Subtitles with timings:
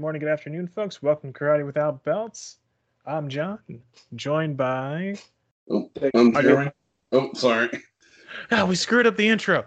[0.00, 1.02] Good morning, good afternoon, folks.
[1.02, 2.56] Welcome to Karate Without Belts.
[3.04, 3.58] I'm John,
[4.14, 5.16] joined by.
[5.70, 6.70] Oh, I'm Jeremy.
[7.12, 7.68] Oh, sorry.
[8.50, 9.66] Ah, we screwed up the intro.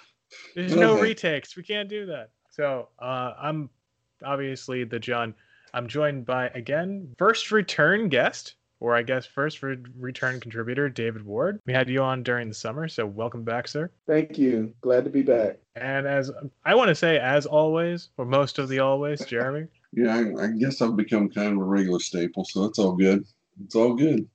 [0.54, 1.56] There's no retakes.
[1.56, 2.30] We can't do that.
[2.50, 3.68] So uh, I'm
[4.24, 5.34] obviously the John.
[5.74, 11.24] I'm joined by again first return guest, or I guess first re- return contributor, David
[11.24, 11.60] Ward.
[11.66, 13.90] We had you on during the summer, so welcome back, sir.
[14.06, 14.74] Thank you.
[14.80, 15.58] Glad to be back.
[15.74, 16.30] And as
[16.64, 19.68] I want to say, as always, or most of the always, Jeremy.
[19.92, 23.24] yeah, I, I, guess I've become kind of a regular staple, so it's all good.
[23.64, 24.28] It's all good.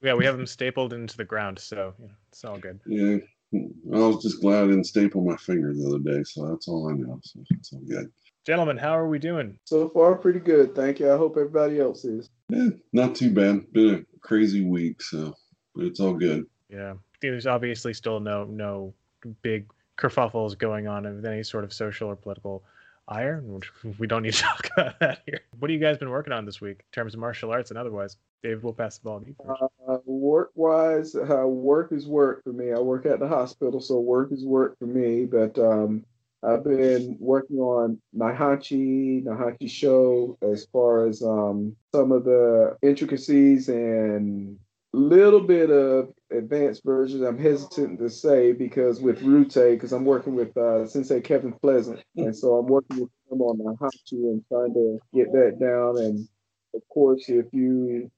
[0.00, 2.80] Yeah, we have them stapled into the ground, so you know, it's all good.
[2.86, 3.16] Yeah,
[3.52, 6.88] I was just glad I didn't staple my finger the other day, so that's all
[6.88, 7.18] I know.
[7.24, 8.10] So it's all good.
[8.48, 9.58] Gentlemen, how are we doing?
[9.66, 10.74] So far, pretty good.
[10.74, 11.12] Thank you.
[11.12, 12.30] I hope everybody else is.
[12.48, 13.70] Yeah, not too bad.
[13.74, 15.34] Been a crazy week, so
[15.74, 16.46] but it's all good.
[16.70, 18.94] Yeah, there's obviously still no no
[19.42, 22.64] big kerfuffles going on of any sort of social or political
[23.06, 23.42] ire.
[23.44, 25.40] Which we don't need to talk about that here.
[25.58, 27.78] What have you guys been working on this week in terms of martial arts and
[27.78, 28.16] otherwise?
[28.42, 29.62] David, we'll pass the ball to you first.
[29.86, 32.72] Uh, work wise, uh, work is work for me.
[32.72, 35.26] I work at the hospital, so work is work for me.
[35.26, 36.06] But um,
[36.42, 43.68] I've been working on Naihanchi, Naihanchi Show, as far as um, some of the intricacies
[43.68, 44.56] and
[44.92, 47.22] little bit of advanced versions.
[47.22, 52.02] I'm hesitant to say because with Rute, because I'm working with uh, Sensei Kevin Pleasant,
[52.16, 55.98] and so I'm working with him on Naihanchi and trying to get that down.
[55.98, 56.28] And
[56.74, 58.10] of course, if you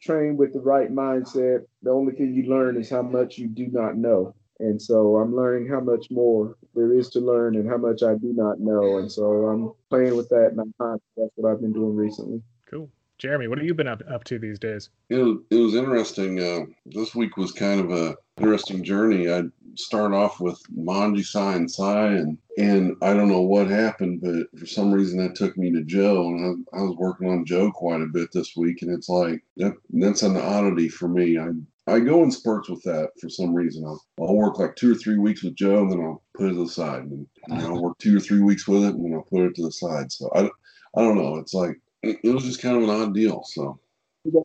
[0.00, 3.68] train with the right mindset, the only thing you learn is how much you do
[3.68, 4.34] not know.
[4.58, 8.14] And so I'm learning how much more there is to learn and how much I
[8.14, 8.98] do not know.
[8.98, 10.74] And so I'm playing with that and I'm
[11.16, 12.42] that's what I've been doing recently.
[12.70, 12.88] Cool.
[13.18, 14.90] Jeremy, what have you been up, up to these days?
[15.08, 16.42] It was, it was interesting.
[16.42, 19.32] Uh, this week was kind of a interesting journey.
[19.32, 24.20] I started off with Manji Sai and Sai, and and I don't know what happened,
[24.20, 27.46] but for some reason that took me to Jo, and I, I was working on
[27.46, 31.38] Jo quite a bit this week, and it's like that, that's an oddity for me.
[31.38, 31.48] I
[31.86, 33.84] I go in spurts with that for some reason.
[33.84, 36.54] I'll, I'll work like two or three weeks with Jo, and then I'll put it
[36.54, 39.14] to the side, and, and I'll work two or three weeks with it, and then
[39.14, 40.10] I'll put it to the side.
[40.10, 40.50] So I
[40.96, 41.36] I don't know.
[41.36, 43.42] It's like it was just kind of an odd deal.
[43.44, 43.78] So.
[44.24, 44.42] Do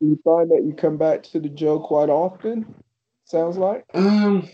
[0.00, 2.74] you find that you come back to the Jo quite often?
[3.26, 3.84] Sounds like.
[3.94, 4.48] Um,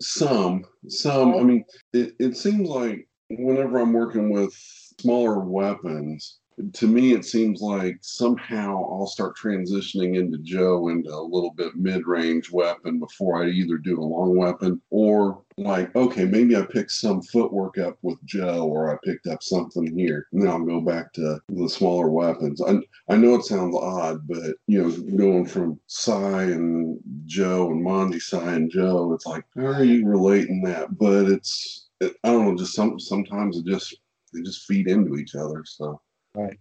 [0.00, 1.34] some, some.
[1.34, 4.52] I mean, it, it seems like whenever I'm working with
[5.00, 6.38] smaller weapons,
[6.74, 11.76] to me, it seems like somehow I'll start transitioning into Jo into a little bit
[11.76, 16.62] mid range weapon before I either do a long weapon or like, okay, maybe I
[16.62, 20.28] picked some footwork up with Jo or I picked up something here.
[20.32, 22.60] And then I'll go back to the smaller weapons.
[22.62, 22.78] I,
[23.08, 28.20] I know it sounds odd, but, you know, going from Sai and Jo and Manji
[28.20, 30.98] Sai and Jo, it's like, how are you relating that?
[30.98, 33.96] But it's, it, I don't know, just some, sometimes it just,
[34.32, 35.64] they just feed into each other.
[35.66, 36.00] So.
[36.34, 36.58] Right.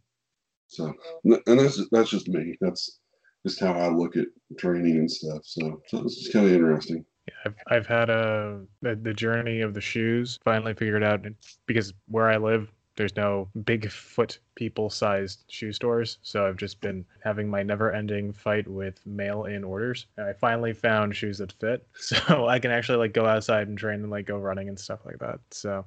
[0.67, 0.93] So,
[1.23, 2.57] and that's that's just me.
[2.61, 2.99] That's
[3.45, 4.27] just how I look at
[4.57, 5.41] training and stuff.
[5.43, 7.05] So, so it's just kind of interesting.
[7.27, 10.39] Yeah, I've I've had a the, the journey of the shoes.
[10.43, 11.25] Finally figured out
[11.65, 16.19] because where I live, there's no big foot people sized shoe stores.
[16.21, 20.07] So I've just been having my never ending fight with mail in orders.
[20.17, 21.87] And I finally found shoes that fit.
[21.97, 24.99] So I can actually like go outside and train and like go running and stuff
[25.05, 25.39] like that.
[25.51, 25.85] So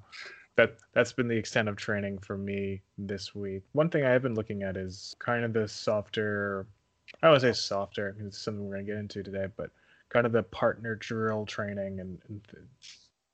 [0.56, 3.62] that that's been the extent of training for me this week.
[3.72, 6.66] One thing I have been looking at is kind of the softer.
[7.22, 8.16] I would say softer.
[8.20, 9.70] It's something we're gonna get into today, but
[10.08, 12.64] kind of the partner drill training and, and th-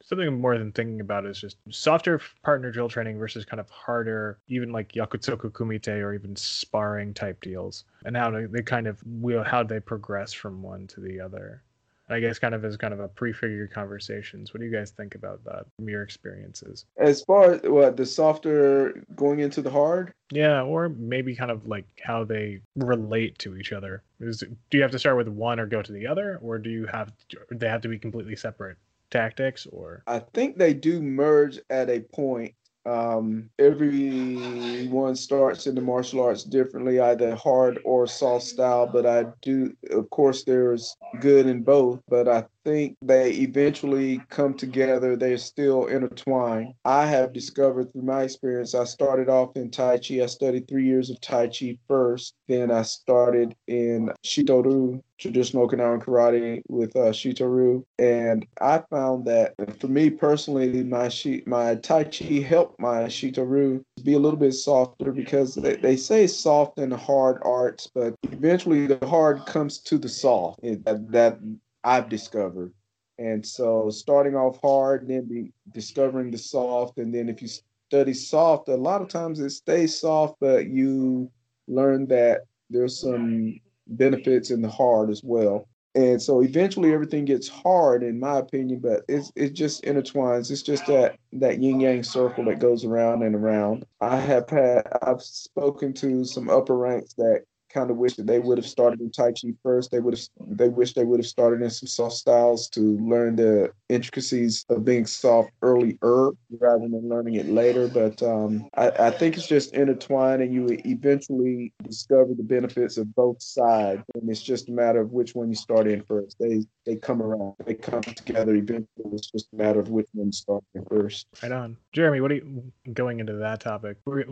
[0.03, 4.39] something more than thinking about is just softer partner drill training versus kind of harder,
[4.49, 9.01] even like Yakusoku Kumite or even sparring type deals, and how they, they kind of
[9.07, 11.63] will how they progress from one to the other.
[12.11, 14.53] I guess kind of as kind of a prefigured conversations.
[14.53, 16.85] What do you guys think about that from your experiences?
[16.97, 20.13] As far as what the softer going into the hard?
[20.33, 24.03] Yeah, or maybe kind of like how they relate to each other.
[24.21, 26.71] Is do you have to start with one or go to the other, or do
[26.71, 27.13] you have
[27.51, 28.77] they have to be completely separate
[29.11, 29.67] tactics?
[29.67, 32.55] Or I think they do merge at a point
[32.87, 38.87] um, everyone starts in the martial arts differently, either hard or soft style.
[38.87, 42.01] But I do, of course, there's good in both.
[42.09, 45.17] But I think they eventually come together.
[45.17, 46.75] They're still intertwined.
[46.85, 50.23] I have discovered through my experience, I started off in Tai Chi.
[50.23, 52.35] I studied three years of Tai Chi first.
[52.49, 57.85] Then I started in Shito-ryu, traditional Okinawan karate with uh, Shito-ryu.
[57.99, 63.85] And I found that for me personally, my, shi- my Tai Chi helped my Shito-ryu
[64.03, 68.87] be a little bit softer because they, they say soft and hard arts, but eventually
[68.87, 70.61] the hard comes to the soft.
[70.63, 71.39] That, that
[71.85, 72.73] I've discovered.
[73.19, 77.49] And so starting off hard, then be discovering the soft, and then if you
[77.89, 81.31] study soft, a lot of times it stays soft, but you
[81.69, 85.69] learn that there's some benefits in the hard as well.
[85.95, 90.51] And so eventually everything gets hard, in my opinion, but it's it just intertwines.
[90.51, 93.85] It's just that that yin yang circle that goes around and around.
[94.01, 97.43] I have had I've spoken to some upper ranks that
[97.73, 99.91] kind of wish that they would have started in Tai Chi first.
[99.91, 100.27] They would have
[100.59, 104.85] they wish they would have started in some soft styles to learn the intricacies of
[104.85, 107.89] being soft earlier rather than learning it later.
[107.89, 113.15] But um, I, I think it's just intertwined, and you eventually discover the benefits of
[113.15, 114.03] both sides.
[114.15, 116.37] And it's just a matter of which one you start in first.
[116.39, 118.87] They they come around, they come together eventually.
[119.13, 121.27] It's just a matter of which one you start in first.
[121.43, 122.21] Right on, Jeremy.
[122.21, 123.99] What are you going into that topic?
[124.05, 124.27] What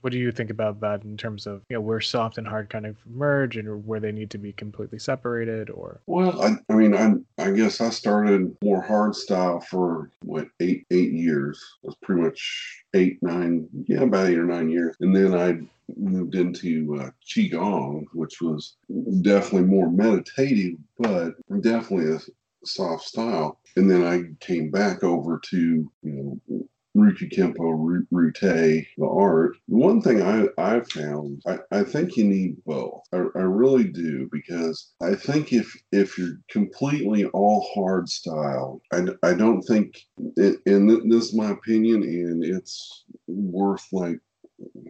[0.00, 2.70] what do you think about that in terms of you know where soft and hard
[2.76, 6.00] kind of merge and where they need to be completely separated or?
[6.06, 10.84] Well i, I mean I, I guess i started more hard style for what eight
[10.90, 11.58] eight years.
[11.82, 14.94] It was pretty much eight nine yeah about eight or nine years.
[15.00, 15.58] And then i
[15.96, 18.76] moved into uh, qigong which was
[19.22, 22.20] definitely more meditative but definitely a
[22.66, 23.58] soft style.
[23.76, 29.56] And then i came back over to you know Ryukyuken Kempo, Rute, the art.
[29.66, 33.02] One thing I, I found, I, I think you need both.
[33.12, 39.06] I, I really do because I think if if you're completely all hard style, I,
[39.22, 39.98] I don't think,
[40.36, 44.18] it, and this is my opinion, and it's worth like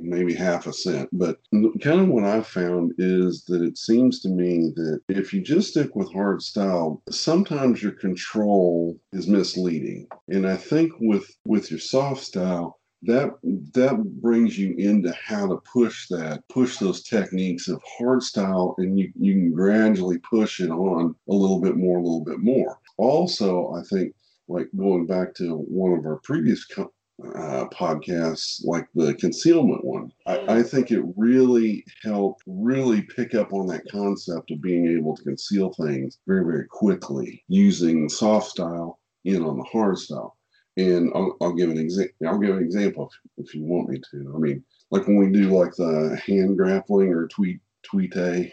[0.01, 1.09] maybe half a cent.
[1.13, 1.39] But
[1.81, 5.71] kind of what I found is that it seems to me that if you just
[5.71, 10.09] stick with hard style, sometimes your control is misleading.
[10.29, 13.31] And I think with with your soft style, that
[13.75, 18.99] that brings you into how to push that push those techniques of hard style and
[18.99, 22.79] you, you can gradually push it on a little bit more a little bit more
[22.97, 24.15] also i think
[24.49, 26.93] like going back to one of our previous co-
[27.25, 30.13] uh, podcasts like the concealment one.
[30.27, 35.17] I, I, think it really helped really pick up on that concept of being able
[35.17, 40.37] to conceal things very, very quickly using soft style in on the hard style.
[40.77, 42.15] And I'll, I'll give an example.
[42.27, 44.33] I'll give an example if, if, you want me to.
[44.35, 48.53] I mean, like when we do like the hand grappling or tweet tweet a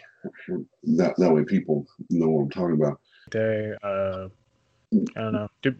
[0.96, 2.98] that that way people know what I'm talking about.
[3.30, 4.28] Day, uh,
[5.16, 5.48] I don't know.
[5.60, 5.74] Do,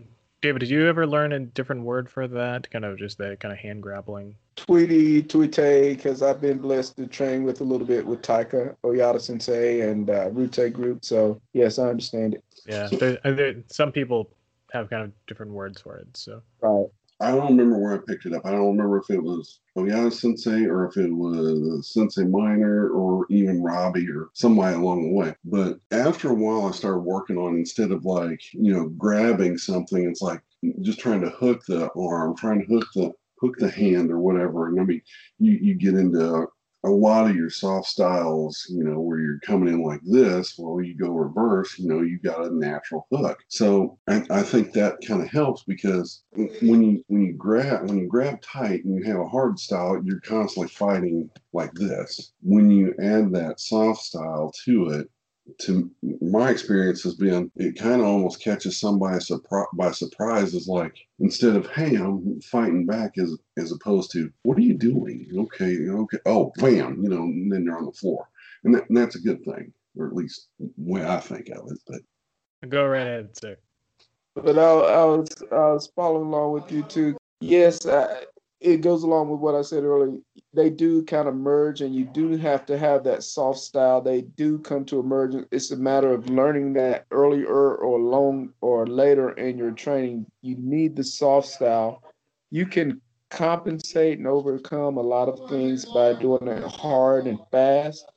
[0.45, 2.71] David, did you ever learn a different word for that?
[2.71, 4.37] Kind of just that kind of hand grappling.
[4.57, 9.23] Tuite, tuite, because I've been blessed to train with a little bit with Taika, Oyata
[9.23, 11.03] Sensei, and uh, Rute Group.
[11.03, 12.45] So yes, I understand it.
[12.67, 14.29] Yeah, there, there, some people
[14.71, 16.15] have kind of different words for it.
[16.15, 16.89] So right.
[17.25, 18.45] I don't remember where I picked it up.
[18.45, 23.27] I don't remember if it was Oyata Sensei or if it was Sensei Minor or
[23.31, 25.35] even Robbie or somebody along the way.
[25.45, 30.05] But after a while, I started working on instead of like, you know, grabbing something,
[30.05, 30.43] it's like
[30.83, 34.69] just trying to hook the arm, trying to hook the hook the hand or whatever.
[34.69, 35.01] And I mean,
[35.39, 36.47] you, you get into
[36.85, 40.83] a lot of your soft styles, you know, where you're coming in like this, well,
[40.83, 43.39] you go reverse, you know, you got a natural hook.
[43.49, 47.99] So I, I think that kind of helps because when you when you grab when
[47.99, 52.33] you grab tight and you have a hard style, you're constantly fighting like this.
[52.43, 55.09] When you add that soft style to it,
[55.59, 55.91] to
[56.23, 60.97] my experience has been it kind of almost catches somebody surpri- by surprise is like
[61.21, 65.27] instead of hey i'm fighting back as as opposed to what are you doing?
[65.37, 68.29] Okay okay oh bam you know and then they're on the floor.
[68.65, 71.71] And, that, and that's a good thing or at least the way i think of
[71.71, 73.57] it but go right ahead sir.
[74.35, 77.17] But I, I was i was following along with you too.
[77.41, 78.25] Yes I,
[78.65, 80.19] it goes along with what I said earlier.
[80.55, 84.01] They do kind of merge, and you do have to have that soft style.
[84.01, 85.35] They do come to emerge.
[85.53, 90.25] It's a matter of learning that earlier or long or later in your training.
[90.41, 92.03] You need the soft style.
[92.51, 98.11] You can compensate and overcome a lot of things by doing it hard and fast.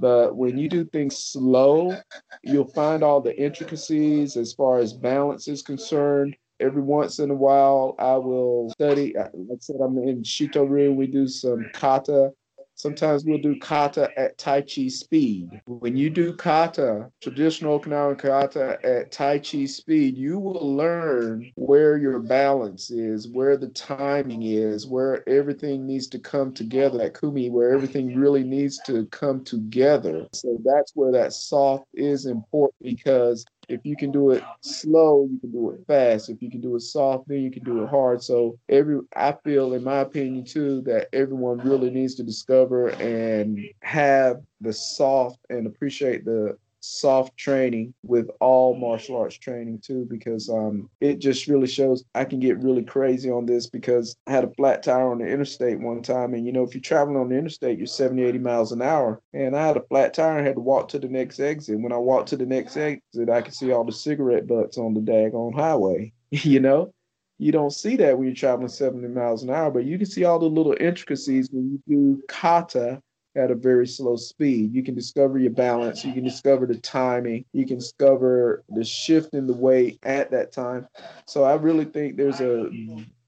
[0.00, 1.96] But when you do things slow,
[2.42, 7.34] you'll find all the intricacies as far as balance is concerned every once in a
[7.34, 9.14] while I will study.
[9.14, 10.92] Like I said, I'm in Shito-ryu.
[10.92, 12.30] We do some kata.
[12.76, 15.48] Sometimes we'll do kata at Tai Chi speed.
[15.66, 21.96] When you do kata, traditional Okinawan kata at Tai Chi speed, you will learn where
[21.98, 27.00] your balance is, where the timing is, where everything needs to come together.
[27.00, 30.26] At Kumi, where everything really needs to come together.
[30.32, 35.38] So that's where that soft is important because if you can do it slow, you
[35.38, 36.28] can do it fast.
[36.28, 38.22] If you can do it soft, then you can do it hard.
[38.22, 43.58] So every I feel, in my opinion, too, that everyone really needs to discover and
[43.82, 50.48] have the soft and appreciate the soft training with all martial arts training too, because
[50.48, 54.44] um, it just really shows I can get really crazy on this because I had
[54.44, 56.34] a flat tire on the interstate one time.
[56.34, 59.20] And, you know, if you're traveling on the interstate, you're 70, 80 miles an hour.
[59.32, 61.80] And I had a flat tire and had to walk to the next exit.
[61.80, 64.94] When I walked to the next exit, I could see all the cigarette butts on
[64.94, 66.92] the daggone highway, you know?
[67.38, 70.24] You don't see that when you're traveling 70 miles an hour, but you can see
[70.24, 73.02] all the little intricacies when you do kata
[73.36, 74.72] at a very slow speed.
[74.72, 79.34] You can discover your balance, you can discover the timing, you can discover the shift
[79.34, 80.86] in the weight at that time.
[81.26, 82.70] So I really think there's a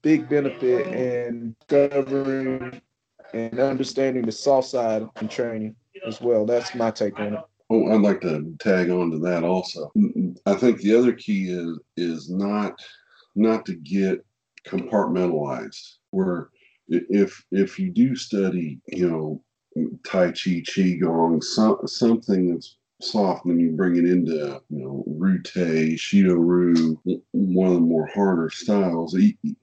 [0.01, 2.81] big benefit in discovering
[3.33, 6.45] and understanding the soft side in training as well.
[6.45, 7.39] That's my take on it.
[7.69, 9.91] Oh, I'd like to tag on to that also.
[10.45, 12.79] I think the other key is is not
[13.35, 14.25] not to get
[14.65, 15.95] compartmentalized.
[16.11, 16.49] Where
[16.87, 19.43] if if you do study, you know,
[20.03, 25.51] Tai Chi, Qigong, some, something that's soft when you bring it into, you know, Rute,
[25.53, 26.99] Shito-ryu,
[27.31, 29.15] one of the more harder styles.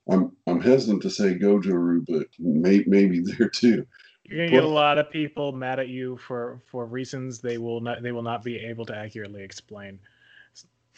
[0.09, 3.87] I'm I'm hesitant to say Goju Ryu, but may, maybe there too.
[4.25, 7.81] You're gonna get a lot of people mad at you for for reasons they will
[7.81, 9.99] not they will not be able to accurately explain.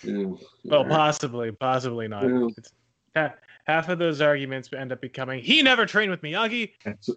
[0.04, 0.26] Yeah.
[0.64, 2.24] Well, possibly, possibly not.
[2.24, 2.48] Yeah.
[2.56, 2.72] It's,
[3.14, 3.28] eh,
[3.66, 6.70] half of those arguments end up becoming he never trained with Miyagi.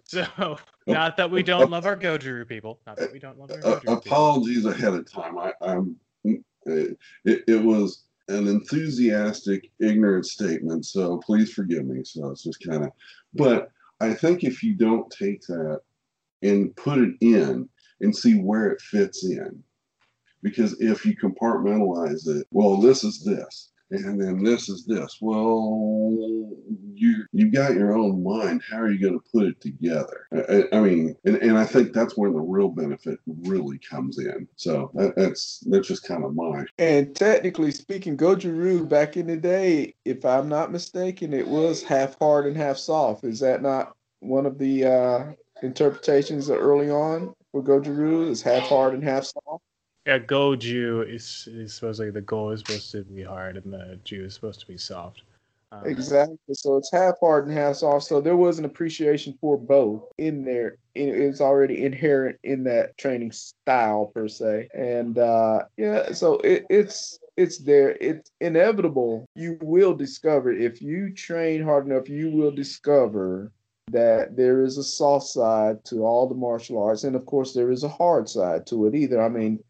[0.04, 2.80] So not that we don't love our Goju people.
[2.86, 4.72] Not that we don't love our Goju uh, Apologies people.
[4.72, 5.38] ahead of time.
[5.38, 10.86] I, am it, it was an enthusiastic, ignorant statement.
[10.86, 12.04] So please forgive me.
[12.04, 12.92] So it's just kind of,
[13.34, 15.80] but I think if you don't take that
[16.42, 17.68] and put it in
[18.00, 19.62] and see where it fits in,
[20.42, 25.18] because if you compartmentalize it, well, this is this and then this is this.
[25.20, 26.50] Well,
[26.94, 28.62] you you got your own mind.
[28.70, 30.26] How are you going to put it together?
[30.32, 34.46] I, I, mean, and, and I think that's where the real benefit really comes in.
[34.56, 36.64] So that, that's that's just kind of my.
[36.78, 41.82] And technically speaking, Goju Ryu back in the day, if I'm not mistaken, it was
[41.82, 43.24] half hard and half soft.
[43.24, 45.24] Is that not one of the uh,
[45.62, 48.30] interpretations early on for Goju Ryu?
[48.30, 49.64] Is half hard and half soft?
[50.06, 54.24] Yeah, Goju is is supposedly the goal is supposed to be hard and the Ju
[54.24, 55.22] is supposed to be soft.
[55.72, 56.36] Um, exactly.
[56.52, 58.06] So it's half hard and half soft.
[58.06, 60.76] So there was an appreciation for both in there.
[60.94, 64.68] It, It's already inherent in that training style per se.
[64.74, 67.96] And uh, yeah, so it, it's it's there.
[68.00, 69.26] It's inevitable.
[69.34, 72.08] You will discover if you train hard enough.
[72.08, 73.52] You will discover
[73.92, 77.70] that there is a soft side to all the martial arts, and of course there
[77.70, 79.22] is a hard side to it either.
[79.22, 79.62] I mean,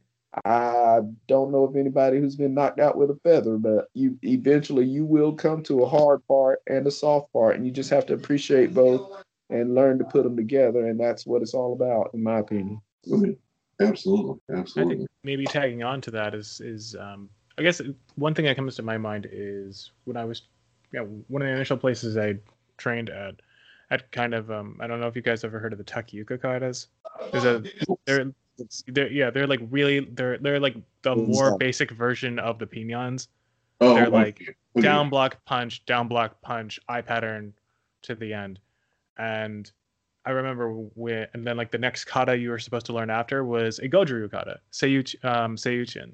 [0.44, 4.84] I don't know if anybody who's been knocked out with a feather, but you eventually
[4.84, 8.06] you will come to a hard part and a soft part, and you just have
[8.06, 12.10] to appreciate both and learn to put them together, and that's what it's all about,
[12.14, 12.80] in my opinion.
[13.80, 14.94] Absolutely, absolutely.
[14.94, 17.80] I think maybe tagging on to that is is um, I guess
[18.14, 20.42] one thing that comes to my mind is when I was,
[20.92, 22.36] you know, one of the initial places I
[22.76, 23.34] trained at,
[23.90, 26.38] at kind of um, I don't know if you guys ever heard of the Taikyoku
[26.38, 26.86] katas.
[27.32, 27.64] There's a
[28.06, 28.32] they're
[28.88, 33.28] they're yeah they're like really they're they're like the more basic version of the Pinans.
[33.80, 34.82] Oh, they're like okay.
[34.82, 37.54] down block punch, down block punch, eye pattern
[38.02, 38.60] to the end,
[39.18, 39.70] and
[40.24, 43.44] I remember when and then like the next kata you were supposed to learn after
[43.44, 46.12] was a Goju kata, Seiyu um, Seiyuchin,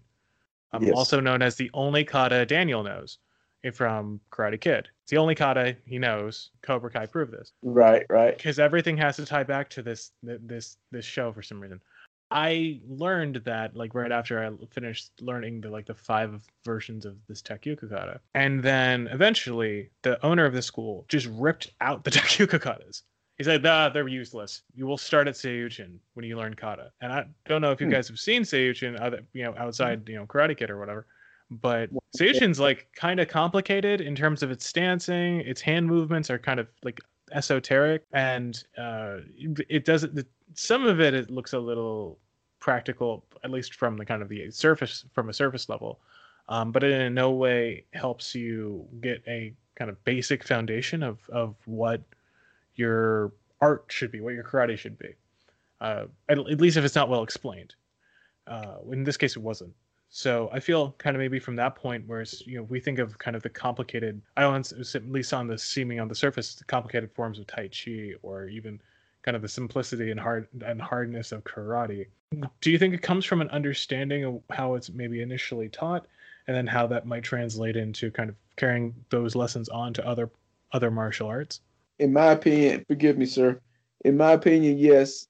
[0.72, 0.92] um, yes.
[0.94, 3.18] also known as the only kata Daniel knows
[3.74, 4.88] from Karate Kid.
[5.02, 6.50] It's the only kata he knows.
[6.62, 7.52] Cobra Kai proved this.
[7.62, 8.36] Right, right.
[8.36, 11.80] Because everything has to tie back to this this this show for some reason.
[12.30, 17.16] I learned that like right after I finished learning the like the five versions of
[17.28, 18.20] this Taikyoku kata.
[18.34, 23.02] And then eventually the owner of the school just ripped out the Taikyoku katas.
[23.38, 24.62] He said, ah, they're useless.
[24.74, 26.90] You will start at Seiyuchin when you learn kata.
[27.02, 27.92] And I don't know if you hmm.
[27.92, 31.06] guys have seen Seiyuchin other you know, outside, you know, Karate Kid or whatever.
[31.50, 35.42] But Seiyuchin's like kind of complicated in terms of its stancing.
[35.42, 36.98] Its hand movements are kind of like
[37.32, 39.18] esoteric and uh,
[39.68, 42.18] it doesn't some of it it looks a little
[42.58, 46.00] practical at least from the kind of the surface from a surface level.
[46.48, 51.18] Um, but it in no way helps you get a kind of basic foundation of
[51.30, 52.02] of what
[52.76, 55.14] your art should be what your karate should be.
[55.80, 57.74] Uh, at, at, least if it's not well explained.
[58.46, 59.74] Uh, in this case it wasn't.
[60.08, 62.98] So I feel kind of maybe from that point, where it's, you know, we think
[62.98, 66.54] of kind of the complicated, I don't at least on the seeming on the surface,
[66.54, 68.80] the complicated forms of Tai Chi, or even
[69.26, 72.06] kind of the simplicity and hard and hardness of karate.
[72.60, 76.06] Do you think it comes from an understanding of how it's maybe initially taught,
[76.46, 80.30] and then how that might translate into kind of carrying those lessons on to other
[80.72, 81.60] other martial arts?
[81.98, 83.60] In my opinion, forgive me, sir.
[84.04, 85.26] In my opinion, yes.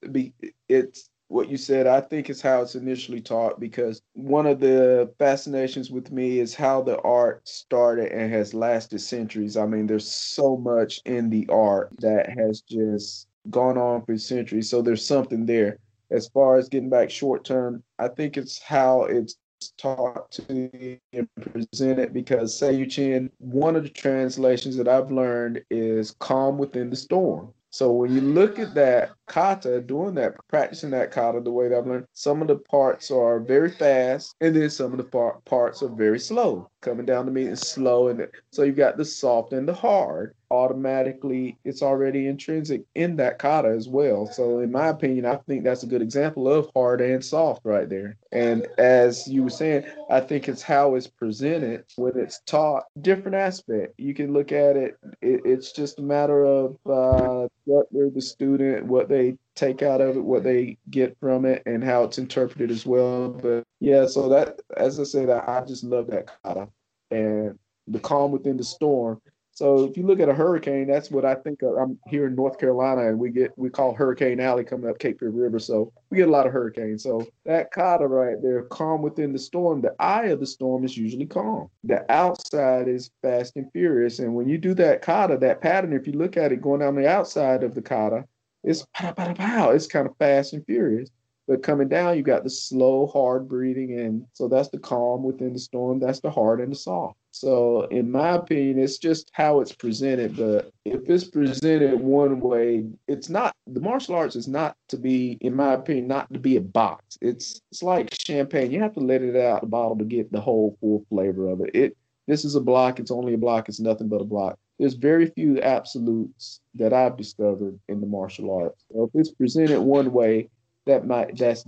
[0.69, 1.87] It's what you said.
[1.87, 6.55] I think is how it's initially taught because one of the fascinations with me is
[6.55, 9.57] how the art started and has lasted centuries.
[9.57, 14.69] I mean, there's so much in the art that has just gone on for centuries.
[14.71, 15.79] So there's something there.
[16.11, 19.37] As far as getting back short term, I think it's how it's
[19.79, 26.59] taught to and presented because Seiyuchin, one of the translations that I've learned is calm
[26.59, 27.53] within the storm.
[27.71, 31.79] So when you look at that kata, doing that, practicing that kata the way that
[31.79, 35.41] I've learned, some of the parts are very fast, and then some of the par-
[35.45, 38.09] parts are very slow, coming down to me and slow.
[38.09, 40.35] And so you've got the soft and the hard.
[40.53, 44.27] Automatically, it's already intrinsic in that kata as well.
[44.27, 47.89] So in my opinion, I think that's a good example of hard and soft right
[47.89, 48.17] there.
[48.31, 53.35] And as you were saying, I think it's how it's presented when it's taught, different
[53.35, 53.95] aspect.
[53.99, 54.97] You can look at it.
[55.21, 59.16] it it's just a matter of uh, what the student, what they
[59.55, 63.29] take out of it, what they get from it, and how it's interpreted as well.
[63.29, 66.69] But yeah, so that, as I said, I, I just love that kata
[67.11, 69.21] and the calm within the storm.
[69.57, 71.79] So if you look at a hurricane, that's what I think of.
[71.79, 75.19] I'm here in North Carolina, and we get we call Hurricane Alley coming up Cape
[75.19, 75.59] Fear River.
[75.59, 77.03] So we get a lot of hurricanes.
[77.03, 79.81] So that kata right there, calm within the storm.
[79.81, 81.71] The eye of the storm is usually calm.
[81.85, 84.19] The outside is fast and furious.
[84.19, 86.95] And when you do that kata, that pattern, if you look at it going down
[86.95, 88.27] the outside of the kata,
[88.67, 89.71] it's pow, pow, pow.
[89.71, 91.09] It's kind of fast and furious.
[91.49, 94.01] But coming down, you got the slow, hard breathing.
[94.01, 96.01] And so that's the calm within the storm.
[96.01, 97.17] That's the hard and the soft.
[97.31, 100.37] So, in my opinion, it's just how it's presented.
[100.37, 105.39] But if it's presented one way, it's not the martial arts is not to be,
[105.41, 107.17] in my opinion, not to be a box.
[107.21, 108.73] It's it's like champagne.
[108.73, 111.61] You have to let it out the bottle to get the whole full flavor of
[111.61, 111.71] it.
[111.75, 111.97] It
[112.27, 112.99] this is a block.
[112.99, 113.69] It's only a block.
[113.69, 114.59] It's nothing but a block.
[114.79, 118.85] There's very few absolutes that I've discovered in the martial arts.
[118.93, 120.49] So if it's presented one way,
[120.85, 121.65] that might that's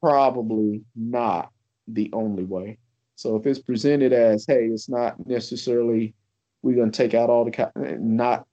[0.00, 1.50] probably not
[1.88, 2.78] the only way.
[3.16, 6.14] So if it's presented as, hey, it's not necessarily
[6.62, 8.46] we're going to take out all the not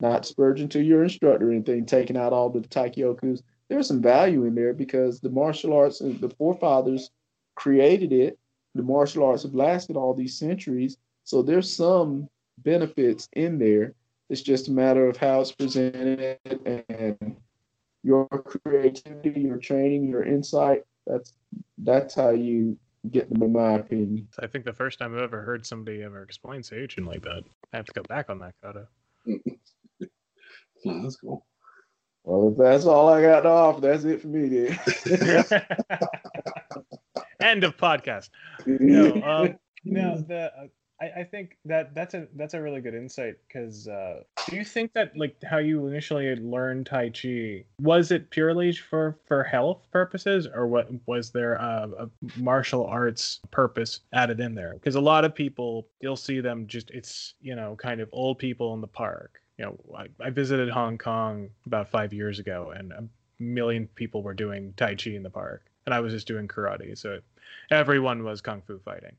[0.00, 3.42] not spurging to your instructor or anything, taking out all the taikyokus.
[3.68, 7.10] There's some value in there because the martial arts and the forefathers
[7.54, 8.38] created it.
[8.74, 12.28] The martial arts have lasted all these centuries, so there's some
[12.58, 13.94] benefits in there.
[14.28, 17.36] It's just a matter of how it's presented and
[18.02, 20.84] your creativity, your training, your insight.
[21.06, 21.34] That's
[21.78, 22.76] that's how you
[23.10, 24.28] get them, in my opinion.
[24.40, 27.44] I think the first time I've ever heard somebody ever explain Seiyuchin like that.
[27.72, 28.88] I have to go back on that kata.
[30.84, 31.46] that's cool.
[32.24, 34.78] Well, if that's all I got to offer, that's it for me, then.
[37.40, 38.30] End of podcast.
[38.66, 40.66] No, um, no, the uh,
[41.00, 44.64] I, I think that that's a that's a really good insight because uh, do you
[44.64, 49.86] think that like how you initially learned Tai Chi was it purely for for health
[49.90, 54.74] purposes or what was there a, a martial arts purpose added in there?
[54.74, 58.38] Because a lot of people you'll see them just it's you know kind of old
[58.38, 59.40] people in the park.
[59.58, 63.04] You know, I, I visited Hong Kong about five years ago and a
[63.38, 66.96] million people were doing Tai Chi in the park and I was just doing karate.
[66.96, 67.20] So
[67.70, 69.16] everyone was kung fu fighting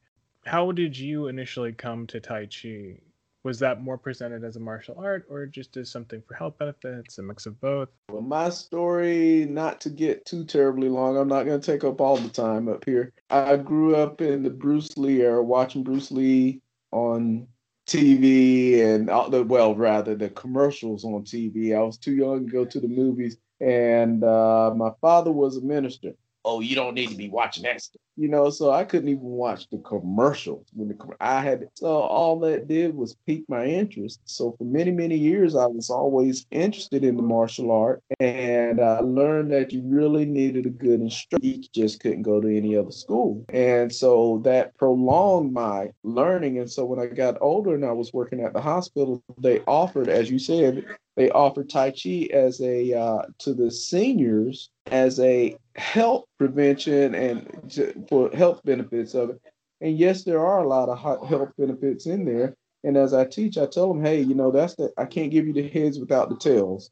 [0.47, 2.95] how did you initially come to Tai Chi?
[3.43, 7.17] Was that more presented as a martial art or just as something for health benefits,
[7.17, 7.89] a mix of both?
[8.09, 12.01] Well, my story, not to get too terribly long, I'm not going to take up
[12.01, 13.13] all the time up here.
[13.29, 17.47] I grew up in the Bruce Lee era, watching Bruce Lee on
[17.87, 21.77] TV and all the well, rather the commercials on TV.
[21.77, 25.61] I was too young to go to the movies, and uh, my father was a
[25.61, 26.13] minister.
[26.49, 29.21] Oh, you don't need to be watching that stuff you know, so I couldn't even
[29.21, 34.19] watch the commercials when the I had so all that did was pique my interest.
[34.25, 38.99] So for many many years, I was always interested in the martial art, and I
[38.99, 41.45] learned that you really needed a good instructor.
[41.45, 46.57] You just couldn't go to any other school, and so that prolonged my learning.
[46.57, 50.09] And so when I got older and I was working at the hospital, they offered,
[50.09, 50.83] as you said,
[51.17, 58.05] they offered Tai Chi as a uh, to the seniors as a health prevention and
[58.07, 59.41] for health benefits of it.
[59.81, 62.55] And yes, there are a lot of health benefits in there.
[62.83, 65.47] And as I teach, I tell them, hey, you know, that's the I can't give
[65.47, 66.91] you the heads without the tails.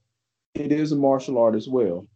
[0.56, 2.08] It is a martial art as well.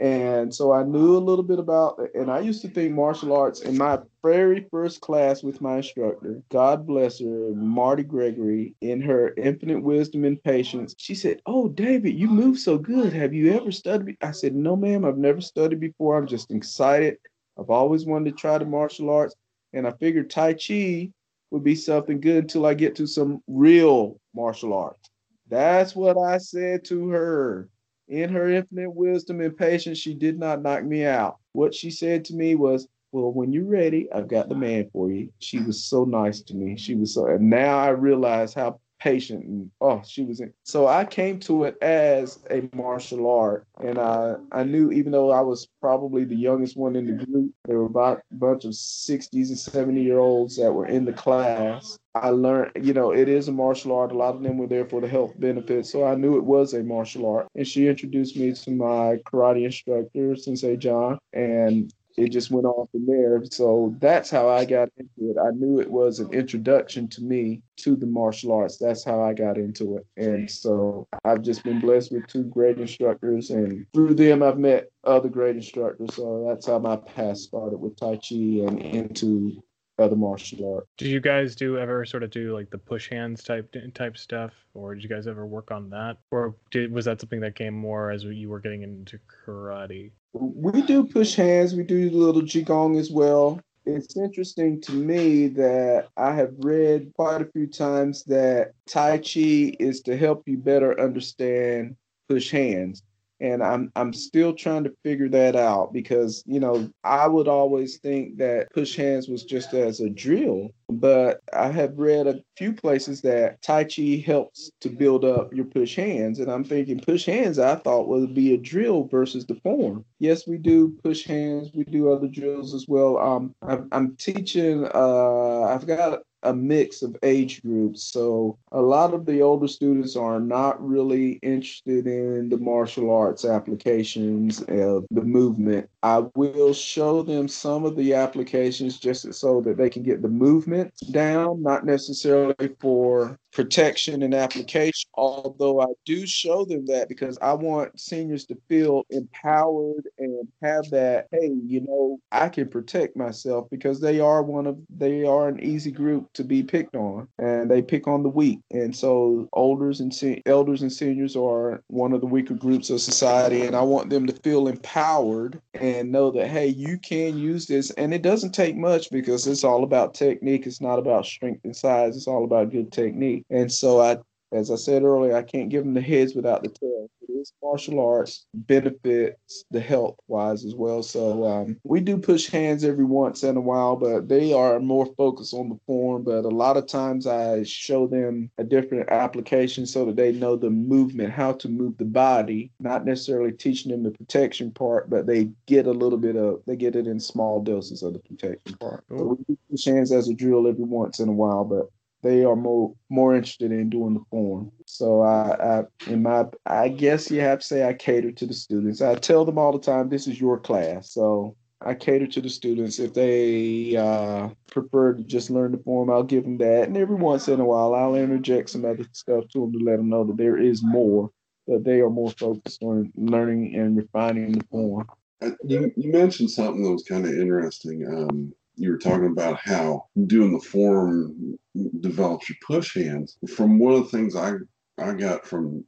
[0.00, 3.60] And so I knew a little bit about, and I used to think martial arts
[3.60, 9.34] in my very first class with my instructor, God bless her, Marty Gregory, in her
[9.36, 10.94] infinite wisdom and patience.
[10.96, 13.12] She said, Oh, David, you move so good.
[13.12, 14.16] Have you ever studied?
[14.22, 16.16] I said, No, ma'am, I've never studied before.
[16.16, 17.18] I'm just excited.
[17.58, 19.34] I've always wanted to try the martial arts.
[19.74, 21.10] And I figured Tai Chi
[21.50, 25.10] would be something good until I get to some real martial arts.
[25.50, 27.68] That's what I said to her.
[28.10, 31.38] In her infinite wisdom and patience, she did not knock me out.
[31.52, 35.10] What she said to me was, well, when you're ready, I've got the man for
[35.10, 35.32] you.
[35.38, 36.76] She was so nice to me.
[36.76, 39.44] She was so, and now I realize how patient.
[39.44, 43.66] And oh she was in so i came to it as a martial art.
[43.82, 47.52] And i i knew even though i was probably the youngest one in the group
[47.64, 51.12] there were about a bunch of 60s and 70 year olds that were in the
[51.12, 51.98] class.
[52.14, 54.12] I learned you know it is a martial art.
[54.12, 55.90] A lot of them were there for the health benefits.
[55.90, 57.46] So i knew it was a martial art.
[57.54, 61.18] And she introduced me to my karate instructor sensei john.
[61.32, 63.42] And it just went on from there.
[63.50, 65.36] So that's how I got into it.
[65.38, 68.78] I knew it was an introduction to me to the martial arts.
[68.78, 70.06] That's how I got into it.
[70.16, 74.90] And so I've just been blessed with two great instructors, and through them, I've met
[75.04, 76.14] other great instructors.
[76.14, 79.62] So that's how my path started with Tai Chi and into
[80.00, 80.88] other martial art.
[80.96, 84.52] Did you guys do ever sort of do like the push hands type type stuff,
[84.74, 87.74] or did you guys ever work on that, or did, was that something that came
[87.74, 90.10] more as you were getting into karate?
[90.32, 91.74] We do push hands.
[91.74, 93.60] We do a little qigong as well.
[93.86, 99.74] It's interesting to me that I have read quite a few times that Tai Chi
[99.80, 101.96] is to help you better understand
[102.28, 103.02] push hands
[103.40, 107.98] and I'm I'm still trying to figure that out because you know I would always
[107.98, 112.72] think that push hands was just as a drill, but I have read a few
[112.72, 117.26] places that Tai Chi helps to build up your push hands, and I'm thinking push
[117.26, 120.04] hands I thought would be a drill versus the form.
[120.18, 123.18] Yes, we do push hands, we do other drills as well.
[123.18, 124.88] Um, I'm, I'm teaching.
[124.94, 128.02] Uh, I've got a mix of age groups.
[128.02, 133.44] So a lot of the older students are not really interested in the martial arts
[133.44, 135.88] applications of the movement.
[136.02, 140.28] I will show them some of the applications just so that they can get the
[140.28, 140.79] movement
[141.10, 147.52] down, not necessarily for protection and application, although I do show them that because I
[147.54, 153.68] want seniors to feel empowered and have that, hey, you know, I can protect myself
[153.70, 157.70] because they are one of they are an easy group to be picked on and
[157.70, 158.60] they pick on the weak.
[158.70, 163.00] And so elders and se- elders and seniors are one of the weaker groups of
[163.00, 167.66] society and I want them to feel empowered and know that hey, you can use
[167.66, 171.64] this and it doesn't take much because it's all about technique, it's not about strength
[171.64, 173.39] and size, it's all about good technique.
[173.48, 174.18] And so I,
[174.52, 177.08] as I said earlier, I can't give them the heads without the tails.
[177.22, 181.04] It is martial arts benefits the health wise as well.
[181.04, 185.06] So um, we do push hands every once in a while, but they are more
[185.16, 186.24] focused on the form.
[186.24, 190.56] But a lot of times I show them a different application so that they know
[190.56, 195.26] the movement, how to move the body, not necessarily teaching them the protection part, but
[195.26, 198.76] they get a little bit of, they get it in small doses of the protection
[198.78, 199.04] part.
[199.08, 201.88] So we do push hands as a drill every once in a while, but
[202.22, 204.70] they are more more interested in doing the form.
[204.86, 208.54] So I, I in my I guess you have to say I cater to the
[208.54, 209.00] students.
[209.00, 211.12] I tell them all the time, this is your class.
[211.12, 212.98] So I cater to the students.
[212.98, 216.88] If they uh, prefer to just learn the form, I'll give them that.
[216.88, 219.96] And every once in a while, I'll interject some other stuff to them to let
[219.96, 221.30] them know that there is more,
[221.68, 225.08] that they are more focused on learning and refining the form.
[225.40, 228.06] Uh, you, you mentioned something that was kind of interesting.
[228.06, 231.58] Um, you were talking about how doing the form
[232.00, 233.36] develops your push hands.
[233.54, 234.54] From one of the things I
[234.98, 235.84] I got from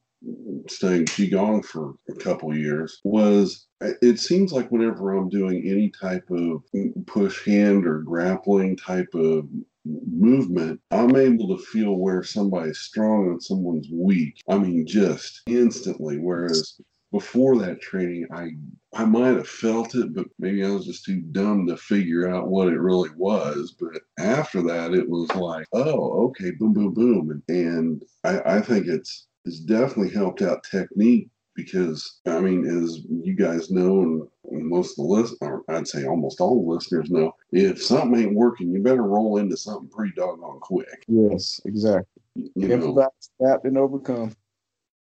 [0.69, 6.31] studying qigong for a couple years was it seems like whenever I'm doing any type
[6.31, 6.63] of
[7.07, 9.49] push hand or grappling type of
[9.85, 14.41] movement, I'm able to feel where somebody's strong and someone's weak.
[14.49, 16.19] I mean, just instantly.
[16.19, 16.79] Whereas
[17.13, 18.53] before that training, I
[18.95, 22.49] I might have felt it, but maybe I was just too dumb to figure out
[22.49, 23.75] what it really was.
[23.79, 28.61] But after that, it was like, oh, okay, boom, boom, boom, and, and I, I
[28.61, 34.69] think it's it's definitely helped out technique because I mean, as you guys know, and
[34.69, 38.35] most of the list, or I'd say almost all the listeners know, if something ain't
[38.35, 41.05] working, you better roll into something pretty doggone quick.
[41.09, 42.23] Yes, exactly.
[42.35, 43.09] You Improvise,
[43.41, 44.33] adapt, and overcome.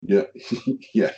[0.08, 0.22] Yeah,
[0.94, 1.10] yeah,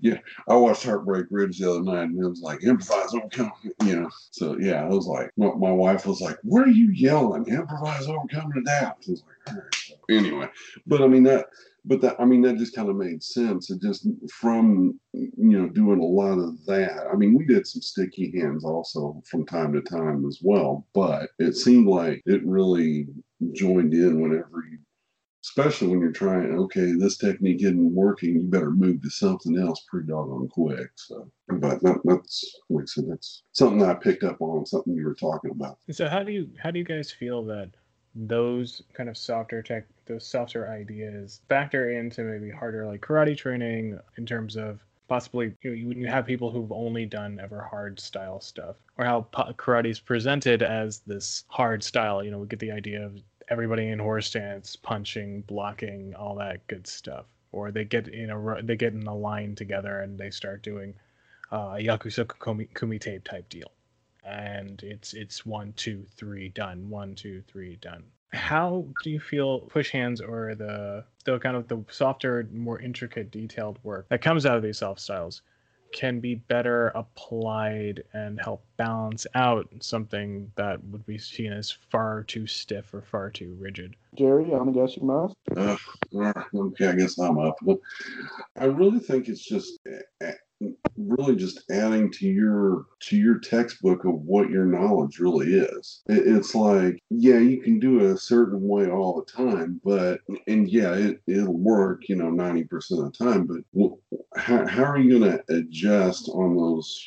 [0.00, 0.18] yeah.
[0.48, 3.52] I watched Heartbreak Ridge the other night, and it was like improvise, overcome.
[3.84, 6.90] You know, so yeah, I was like, my, my wife was like, "What are you
[6.90, 7.46] yelling?
[7.46, 9.74] Improvise, overcome, and adapt." I was like, all right.
[9.86, 10.48] So anyway,
[10.86, 11.46] but I mean that,
[11.84, 13.70] but that, I mean that just kind of made sense.
[13.70, 17.06] It just from you know doing a lot of that.
[17.12, 21.30] I mean, we did some sticky hands also from time to time as well, but
[21.38, 23.06] it seemed like it really
[23.52, 24.78] joined in whenever you
[25.58, 29.84] especially when you're trying, okay, this technique isn't working, you better move to something else
[29.88, 30.90] pretty doggone quick.
[30.94, 35.04] So, but that, that's like I said, that's something I picked up on, something you
[35.04, 35.78] were talking about.
[35.90, 37.70] So, how do you how do you guys feel that
[38.14, 43.98] those kind of softer tech, those softer ideas factor into maybe harder like karate training
[44.16, 48.40] in terms of possibly you know, you have people who've only done ever hard style
[48.40, 52.22] stuff, or how karate is presented as this hard style.
[52.22, 56.66] You know, we get the idea of everybody in horse stance, punching, blocking, all that
[56.66, 57.26] good stuff.
[57.52, 60.94] Or they get in a they get in a line together and they start doing
[61.50, 63.70] uh, a yakusoku kumi, kumite type deal,
[64.22, 68.04] and it's it's one two three done, one two three done.
[68.34, 73.30] How do you feel push hands or the the kind of the softer, more intricate,
[73.30, 75.40] detailed work that comes out of these soft styles
[75.92, 82.24] can be better applied and help balance out something that would be seen as far
[82.24, 83.96] too stiff or far too rigid.
[84.14, 85.34] Jerry, I'm gonna guess you must.
[85.56, 85.76] Uh,
[86.54, 87.58] okay, I guess I'm up.
[88.56, 89.78] I really think it's just
[90.20, 90.32] eh,
[90.96, 96.02] really just adding to your to your textbook of what your knowledge really is.
[96.08, 100.20] It, it's like yeah you can do it a certain way all the time but
[100.46, 103.90] and yeah it, it'll work you know 90% of the time but
[104.36, 107.06] how, how are you going to adjust on those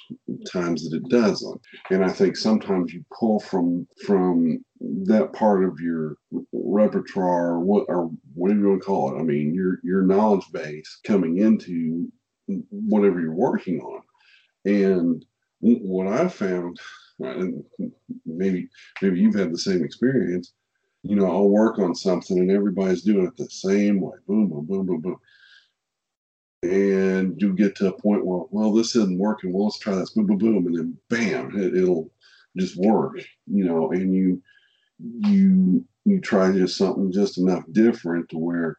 [0.51, 1.61] times that it doesn't?
[1.89, 4.63] And i think sometimes you pull from from
[5.03, 6.15] that part of your
[6.53, 9.19] repertoire or what or what do you want to call it.
[9.19, 12.11] I mean your your knowledge base coming into
[12.69, 14.01] whatever you're working on.
[14.65, 15.25] And
[15.59, 16.79] what I found,
[17.19, 17.63] and
[18.25, 18.69] maybe
[19.01, 20.53] maybe you've had the same experience.
[21.03, 24.65] You know, I'll work on something and everybody's doing it the same way, boom, boom,
[24.65, 25.17] boom, boom, boom.
[26.63, 29.51] And you get to a point where, well, this isn't working.
[29.51, 32.11] Well, let's try this, boom, boom, boom, and then bam, it, it'll
[32.55, 33.17] just work.
[33.47, 34.41] You know, and you
[34.99, 38.77] you you try just something just enough different to where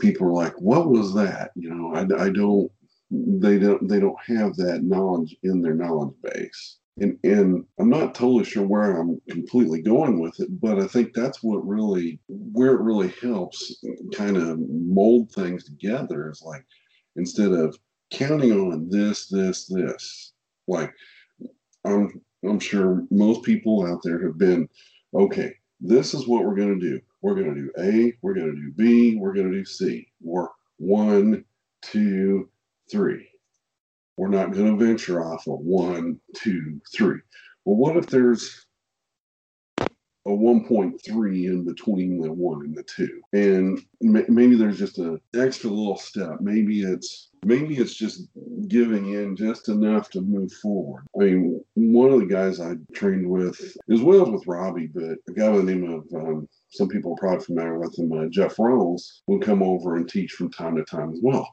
[0.00, 2.70] people are like, "What was that?" You know, I, I don't.
[3.10, 3.88] They don't.
[3.88, 6.78] They don't have that knowledge in their knowledge base.
[6.98, 11.12] And, and I'm not totally sure where I'm completely going with it, but I think
[11.12, 16.64] that's what really where it really helps kind of mold things together is like
[17.16, 17.76] instead of
[18.10, 20.32] counting on this, this, this,
[20.68, 20.90] like
[21.84, 24.68] I'm I'm sure most people out there have been,
[25.14, 27.00] okay, this is what we're going to do.
[27.26, 30.06] We're going to do A, we're going to do B, we're going to do C.
[30.22, 31.44] We're one,
[31.82, 32.48] two,
[32.88, 33.28] three.
[34.16, 37.18] We're not going to venture off of one, two, three.
[37.64, 38.66] Well, what if there's
[40.26, 45.70] a 1.3 in between the one and the two and maybe there's just an extra
[45.70, 48.22] little step maybe it's maybe it's just
[48.66, 53.28] giving in just enough to move forward i mean one of the guys i trained
[53.28, 56.88] with as well as with robbie but a guy by the name of um, some
[56.88, 60.50] people are probably familiar with him uh, jeff reynolds would come over and teach from
[60.50, 61.48] time to time as well.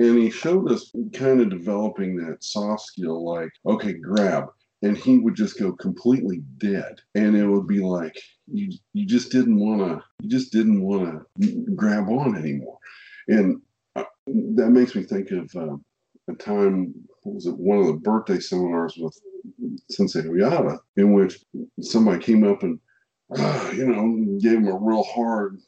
[0.00, 4.46] And he showed us kind of developing that soft skill like okay grab
[4.82, 7.00] and he would just go completely dead.
[7.14, 11.22] And it would be like you you just didn't want to you just didn't want
[11.40, 12.78] to grab on anymore.
[13.28, 13.60] And
[13.96, 15.76] uh, that makes me think of uh,
[16.30, 19.18] a time what was it one of the birthday seminars with
[19.90, 21.44] sensei oyata in which
[21.80, 22.78] somebody came up and
[23.36, 25.58] uh, you know gave him a real hard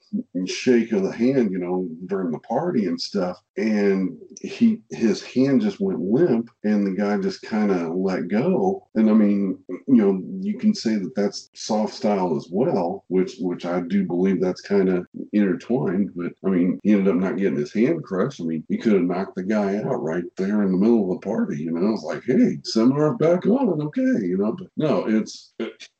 [0.46, 3.38] shake of the hand, you know, during the party and stuff.
[3.56, 8.88] And he his hand just went limp, and the guy just kind of let go.
[8.94, 13.36] And I mean, you know, you can say that that's soft style as well, which
[13.40, 16.10] which I do believe that's kind of intertwined.
[16.14, 18.40] But I mean, he ended up not getting his hand crushed.
[18.40, 21.20] I mean, he could have knocked the guy out right there in the middle of
[21.20, 21.58] the party.
[21.58, 24.52] You know, it's like, hey, seminar back on, okay, you know.
[24.52, 25.52] But no, it's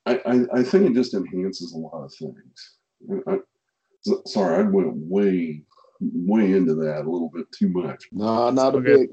[0.07, 2.77] I I, I think it just enhances a lot of things.
[3.27, 3.39] I,
[4.27, 5.63] sorry, I went way,
[6.01, 8.05] way into that a little bit too much.
[8.13, 9.11] No, not a bit.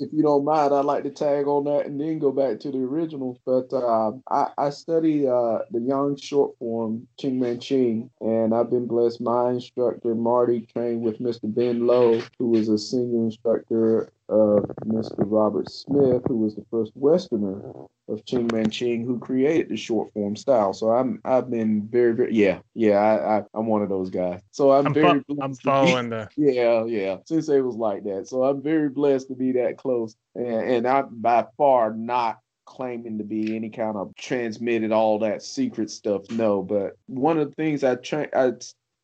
[0.00, 2.70] If you don't mind, I'd like to tag on that and then go back to
[2.70, 3.38] the originals.
[3.44, 8.86] But uh, I, I study uh, the Yang short form Cheng Man-ching, and I've been
[8.86, 9.20] blessed.
[9.20, 11.52] My instructor, Marty, trained with Mr.
[11.52, 15.14] Ben Lo, who was a senior instructor of Mr.
[15.18, 17.62] Robert Smith, who was the first Westerner
[18.08, 20.72] of Cheng Man-ching, who created the short form style.
[20.72, 24.40] So I'm I've been very very yeah yeah I, I am one of those guys.
[24.52, 28.28] So I'm, I'm very fo- I'm following the yeah yeah since it was like that.
[28.28, 33.16] So I'm very blessed to be that close, and, and I'm by far not claiming
[33.16, 36.30] to be any kind of transmitted all that secret stuff.
[36.30, 38.52] No, but one of the things I trained I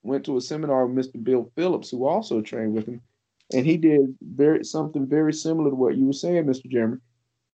[0.02, 1.22] went to a seminar with Mr.
[1.22, 3.00] Bill Phillips, who also trained with him
[3.54, 6.68] and he did very something very similar to what you were saying, Mr.
[6.68, 6.98] Jeremy.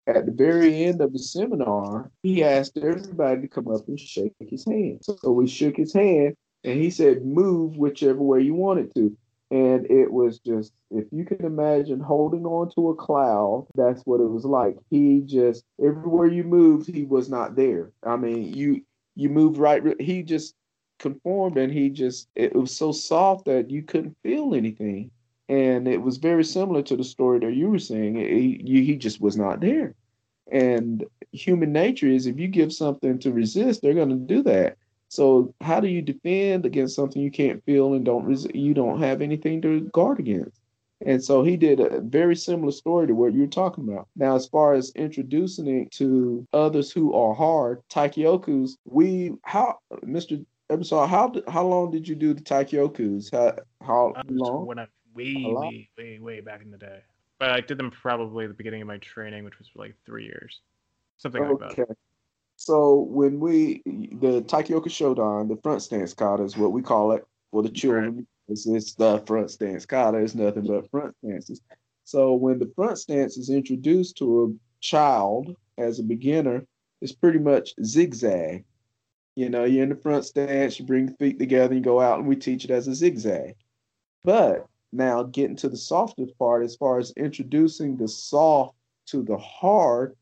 [0.07, 4.33] At the very end of the seminar, he asked everybody to come up and shake
[4.41, 5.01] his hand.
[5.03, 9.17] So we shook his hand, and he said, "Move whichever way you wanted to."
[9.53, 14.21] And it was just, if you can imagine holding on to a cloud, that's what
[14.21, 14.77] it was like.
[14.91, 17.93] He just everywhere you moved, he was not there.
[18.03, 18.83] I mean, you
[19.17, 19.83] you moved right.
[20.01, 20.55] He just
[20.99, 25.11] conformed, and he just it was so soft that you couldn't feel anything
[25.51, 28.15] And it was very similar to the story that you were saying.
[28.15, 29.97] He, he just was not there.
[30.53, 34.77] And human nature is if you give something to resist, they're going to do that.
[35.09, 39.03] So how do you defend against something you can't feel and don't res- you don't
[39.03, 40.61] have anything to guard against?
[41.05, 44.07] And so he did a very similar story to what you're talking about.
[44.15, 50.45] Now, as far as introducing it to others who are hard, Taikyokus, we how Mr.
[50.71, 53.33] Ebersol, how how long did you do the Taikyokus?
[53.33, 54.67] How how long?
[54.67, 57.01] When I, way way way way back in the day,
[57.38, 60.25] but I did them probably at the beginning of my training, which was like three
[60.25, 60.61] years,
[61.18, 61.64] something okay.
[61.64, 61.96] like that.
[62.57, 67.27] So when we the Taikyoku Shodan, the front stance kata is what we call it
[67.51, 68.16] for the children.
[68.16, 68.27] Right.
[68.49, 70.18] It's, it's the front stance kata.
[70.18, 71.61] It's nothing but front stances.
[72.05, 76.66] So when the front stance is introduced to a child as a beginner,
[77.01, 78.64] it's pretty much zigzag.
[79.37, 82.18] You know, you're in the front stance, you bring the feet together, you go out,
[82.18, 83.55] and we teach it as a zigzag.
[84.25, 88.74] But now getting to the softest part, as far as introducing the soft
[89.07, 90.16] to the hard,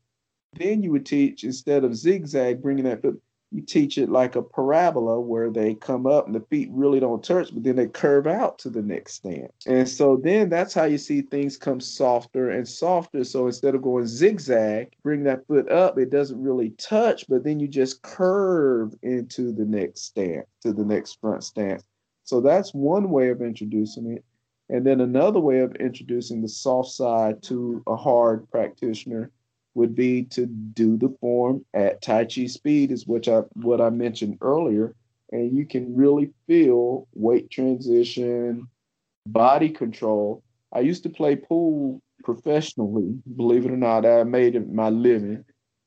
[0.53, 4.43] then you would teach instead of zigzag, bringing that foot, you teach it like a
[4.43, 8.27] parabola where they come up and the feet really don't touch, but then they curve
[8.27, 9.65] out to the next stance.
[9.65, 13.23] And so then that's how you see things come softer and softer.
[13.23, 17.59] So instead of going zigzag, bring that foot up, it doesn't really touch, but then
[17.59, 21.83] you just curve into the next stance, to the next front stance.
[22.23, 24.23] So that's one way of introducing it.
[24.69, 29.31] And then another way of introducing the soft side to a hard practitioner
[29.73, 33.89] would be to do the form at Tai Chi speed, is which I what I
[33.89, 34.95] mentioned earlier,
[35.31, 38.67] and you can really feel weight transition,
[39.25, 40.43] body control.
[40.73, 44.05] I used to play pool professionally, believe it or not.
[44.05, 45.45] I made my living,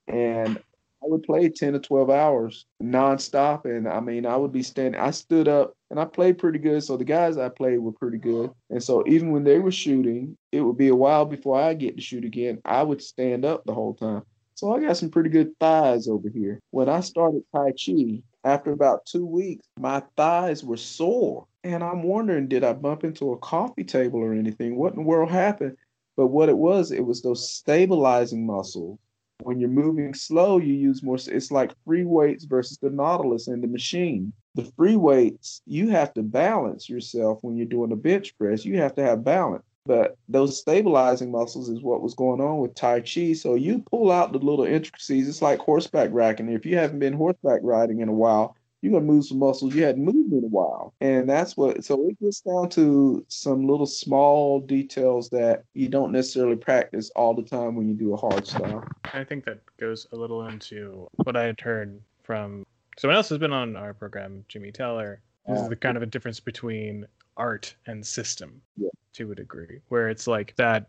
[0.08, 0.60] and
[1.02, 3.64] I would play 10 to 12 hours nonstop.
[3.64, 6.82] And I mean, I would be standing, I stood up and I played pretty good.
[6.84, 8.50] So the guys I played were pretty good.
[8.70, 11.96] And so even when they were shooting, it would be a while before I get
[11.96, 12.60] to shoot again.
[12.64, 14.22] I would stand up the whole time.
[14.54, 16.60] So I got some pretty good thighs over here.
[16.70, 21.46] When I started Tai Chi, after about two weeks, my thighs were sore.
[21.64, 24.76] And I'm wondering, did I bump into a coffee table or anything?
[24.76, 25.76] What in the world happened?
[26.16, 28.98] But what it was, it was those stabilizing muscles
[29.44, 31.16] when you're moving slow, you use more.
[31.16, 34.32] It's like free weights versus the Nautilus and the machine.
[34.54, 38.64] The free weights, you have to balance yourself when you're doing a bench press.
[38.64, 39.64] You have to have balance.
[39.84, 43.32] But those stabilizing muscles is what was going on with Tai Chi.
[43.32, 45.28] So you pull out the little intricacies.
[45.28, 46.50] It's like horseback riding.
[46.50, 49.84] If you haven't been horseback riding in a while, you're gonna move some muscles you
[49.84, 50.92] hadn't moved in a while.
[51.00, 56.12] And that's what so it gets down to some little small details that you don't
[56.12, 58.84] necessarily practice all the time when you do a hard style.
[59.14, 62.66] I think that goes a little into what I had heard from
[62.98, 65.22] someone else has been on our program, Jimmy Teller.
[65.46, 68.90] This is the kind of a difference between art and system yeah.
[69.14, 70.86] to a degree, where it's like that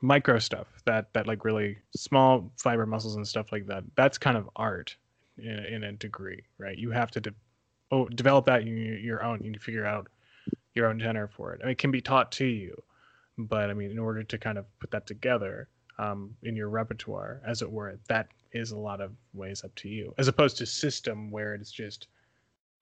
[0.00, 3.84] micro stuff, that that like really small fiber muscles and stuff like that.
[3.96, 4.96] That's kind of art
[5.38, 6.76] in, in a degree, right?
[6.76, 7.34] You have to de-
[7.90, 9.40] oh, develop that in your own.
[9.42, 10.08] You need to figure out
[10.74, 11.60] your own tenor for it.
[11.62, 12.82] I mean, it can be taught to you,
[13.38, 15.68] but I mean, in order to kind of put that together
[15.98, 19.88] um, in your repertoire, as it were, that is a lot of ways up to
[19.88, 22.08] you, as opposed to system where it's just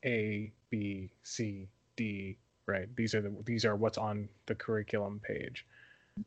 [0.05, 2.39] A, B, C, D.
[2.67, 2.95] Right?
[2.95, 5.67] These are the these are what's on the curriculum page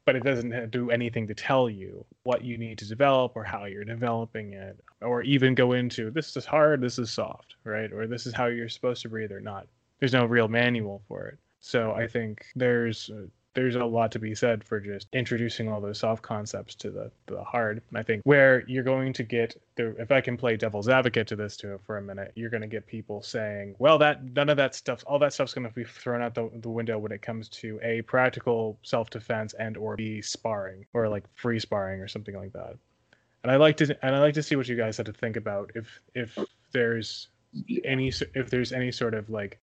[0.06, 3.66] but it doesn't do anything to tell you what you need to develop or how
[3.66, 7.92] you're developing it or even go into this is hard this is soft right?
[7.92, 9.68] Or this is how you're supposed to breathe or not.
[10.00, 11.38] There's no real manual for it.
[11.60, 13.10] So i think there's
[13.56, 17.10] there's a lot to be said for just introducing all those soft concepts to the,
[17.26, 17.82] the hard.
[17.96, 21.36] I think where you're going to get the if I can play devil's advocate to
[21.36, 24.58] this too for a minute, you're going to get people saying, well, that none of
[24.58, 27.22] that stuff, all that stuff's going to be thrown out the, the window when it
[27.22, 32.08] comes to a practical self defense and or b sparring or like free sparring or
[32.08, 32.76] something like that.
[33.44, 35.38] And I like to and I like to see what you guys have to think
[35.38, 36.38] about if if
[36.74, 37.30] there's
[37.84, 39.60] any if there's any sort of like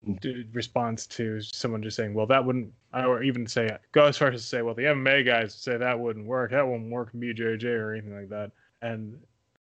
[0.54, 4.42] response to someone just saying, well, that wouldn't, or even say go as far as
[4.42, 7.66] to say, well, the MMA guys say that wouldn't work, that wouldn't work in BJJ
[7.66, 8.52] or anything like that.
[8.82, 9.20] And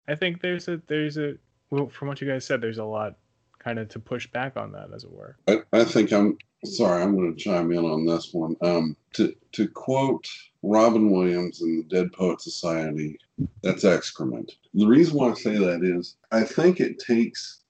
[0.07, 1.36] I think there's a there's a
[1.70, 3.16] well, from what you guys said, there's a lot
[3.59, 5.38] kind of to push back on that, as it were.
[5.47, 8.55] I, I think I'm sorry, I'm going to chime in on this one.
[8.61, 10.28] Um, to to quote
[10.61, 13.18] Robin Williams in the Dead Poet Society,
[13.61, 14.51] that's excrement.
[14.74, 17.62] The reason why I say that is I think it takes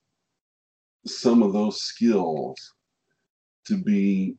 [1.06, 2.74] some of those skills
[3.66, 4.36] to be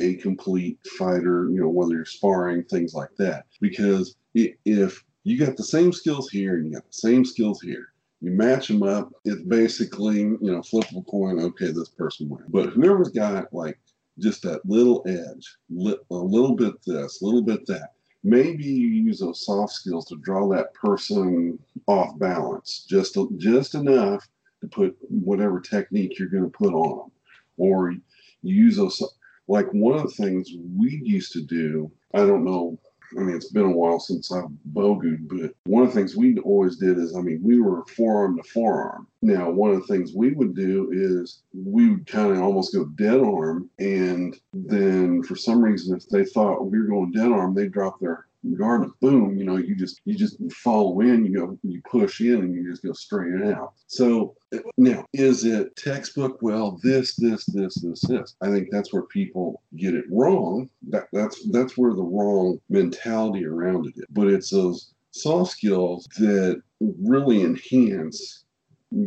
[0.00, 3.46] a complete fighter, you know, whether you're sparring, things like that.
[3.60, 7.88] Because if you got the same skills here and you got the same skills here,
[8.20, 12.46] you match them up, it's basically, you know, flip a coin, okay, this person wins.
[12.48, 13.78] But whoever's got like
[14.18, 17.90] just that little edge, li- a little bit this, a little bit that.
[18.24, 24.28] Maybe you use those soft skills to draw that person off balance, just just enough
[24.60, 27.12] to put whatever technique you're going to put on them,
[27.56, 28.00] or you
[28.42, 29.02] use those.
[29.50, 32.78] Like one of the things we used to do, I don't know
[33.16, 36.38] I mean, it's been a while since I've bogued, but one of the things we
[36.40, 39.06] always did is, I mean, we were forearm to forearm.
[39.22, 42.84] Now, one of the things we would do is we would kind of almost go
[42.84, 47.54] dead arm, and then for some reason, if they thought we were going dead arm,
[47.54, 51.58] they'd drop their guard boom you know you just you just follow in you go
[51.62, 53.72] you push in and you just go straight out.
[53.86, 54.36] So
[54.76, 56.38] now is it textbook?
[56.40, 58.36] Well this this this this this.
[58.40, 60.68] I think that's where people get it wrong.
[60.88, 64.06] That that's that's where the wrong mentality around it is.
[64.10, 68.44] But it's those soft skills that really enhance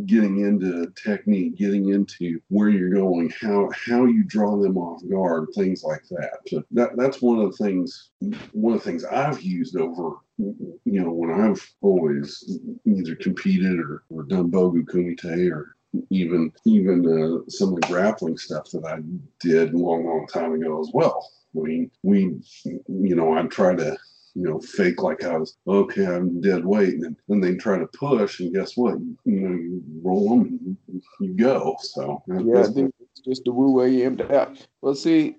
[0.06, 5.48] getting into technique, getting into where you're going, how how you draw them off guard,
[5.56, 6.40] things like that.
[6.48, 8.12] So that that's one of the things
[8.52, 14.04] one of the things I've used over you know when I've always either competed or,
[14.10, 15.76] or done bogu kumite or
[16.10, 19.00] even even uh, some of the grappling stuff that I
[19.40, 21.30] did a long long time ago as well.
[21.56, 23.98] I mean, we you know I try to
[24.36, 26.96] you know, fake like I was, okay, I'm dead weight.
[26.96, 28.96] And then they try to push, and guess what?
[29.26, 31.76] You know, you roll them and you go.
[31.82, 34.66] So, yeah, it's just the woo way you empty out.
[34.82, 35.36] Well, see,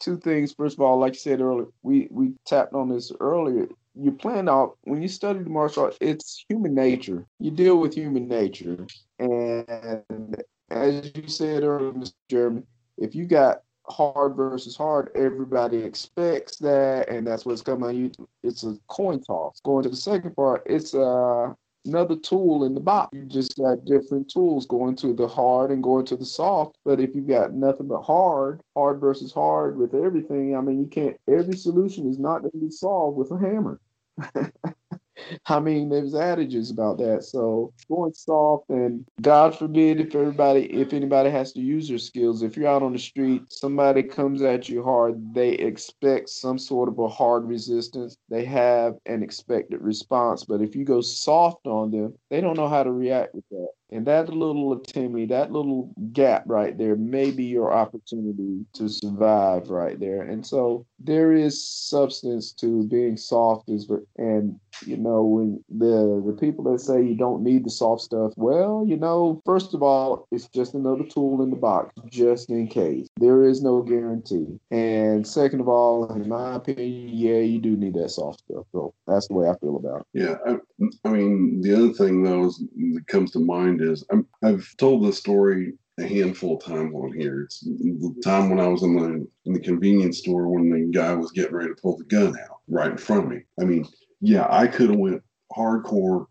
[0.00, 0.52] two things.
[0.52, 3.68] First of all, like you said earlier, we, we tapped on this earlier.
[3.94, 7.24] You plan out when you study the martial arts, it's human nature.
[7.38, 8.86] You deal with human nature.
[9.18, 12.12] And as you said earlier, Mr.
[12.28, 12.62] Jeremy,
[12.98, 18.26] if you got hard versus hard, everybody expects that, and that's what's coming you.
[18.42, 19.60] It's a coin toss.
[19.60, 21.52] Going to the second part, it's uh,
[21.86, 23.10] another tool in the box.
[23.12, 26.76] You just got different tools going to the hard and going to the soft.
[26.84, 30.86] But if you got nothing but hard, hard versus hard with everything, I mean, you
[30.86, 31.16] can't.
[31.28, 33.80] Every solution is not going to be solved with a hammer.
[35.46, 37.24] I mean, there's adages about that.
[37.24, 42.42] So going soft and God forbid if everybody, if anybody has to use their skills,
[42.42, 46.88] if you're out on the street, somebody comes at you hard, they expect some sort
[46.88, 48.16] of a hard resistance.
[48.28, 50.44] They have an expected response.
[50.44, 53.68] But if you go soft on them, they don't know how to react with that.
[53.90, 59.70] And that little Timmy, that little gap right there may be your opportunity to survive
[59.70, 60.22] right there.
[60.22, 66.36] And so there is substance to being soft is and you know when the the
[66.38, 70.26] people that say you don't need the soft stuff, well, you know, first of all,
[70.30, 73.08] it's just another tool in the box just in case.
[73.18, 74.58] There is no guarantee.
[74.70, 78.66] And second of all, in my opinion, yeah, you do need that soft stuff.
[78.72, 80.22] So that's the way I feel about it.
[80.22, 80.56] Yeah, I,
[81.04, 82.62] I mean, the other thing though is,
[82.94, 87.12] that comes to mind is I'm, I've told this story a handful of times on
[87.18, 87.42] here.
[87.42, 91.14] It's the time when I was in the in the convenience store when the guy
[91.14, 93.42] was getting ready to pull the gun out right in front of me.
[93.60, 93.86] I mean,
[94.20, 95.22] yeah, I could have went
[95.56, 96.26] hardcore,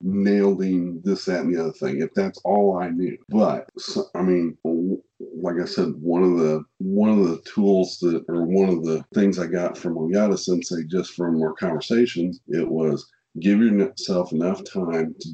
[0.00, 3.16] nailed him, this, that, and the other thing if that's all I knew.
[3.28, 3.68] But
[4.14, 4.56] I mean,
[5.20, 9.04] like I said, one of the one of the tools that or one of the
[9.14, 13.10] things I got from Oyata Sensei just from our conversations, it was
[13.40, 15.28] give yourself enough time to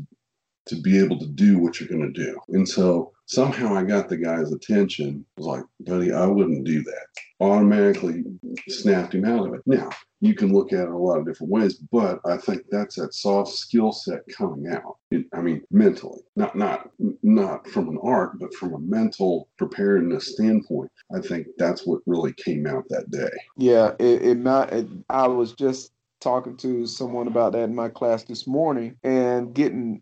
[0.69, 2.39] to be able to do what you're going to do.
[2.49, 5.25] And so somehow I got the guy's attention.
[5.37, 7.07] I was like, buddy, I wouldn't do that.
[7.41, 8.25] Automatically
[8.69, 9.63] snapped him out of it.
[9.67, 9.91] Now,
[10.21, 13.15] you can look at it a lot of different ways, but I think that's that
[13.15, 14.97] soft skill set coming out.
[15.33, 16.91] I mean, mentally, not not
[17.23, 20.91] not from an art, but from a mental preparedness standpoint.
[21.15, 23.31] I think that's what really came out that day.
[23.57, 24.73] Yeah, it, it not.
[24.73, 29.55] It, I was just talking to someone about that in my class this morning and
[29.55, 30.01] getting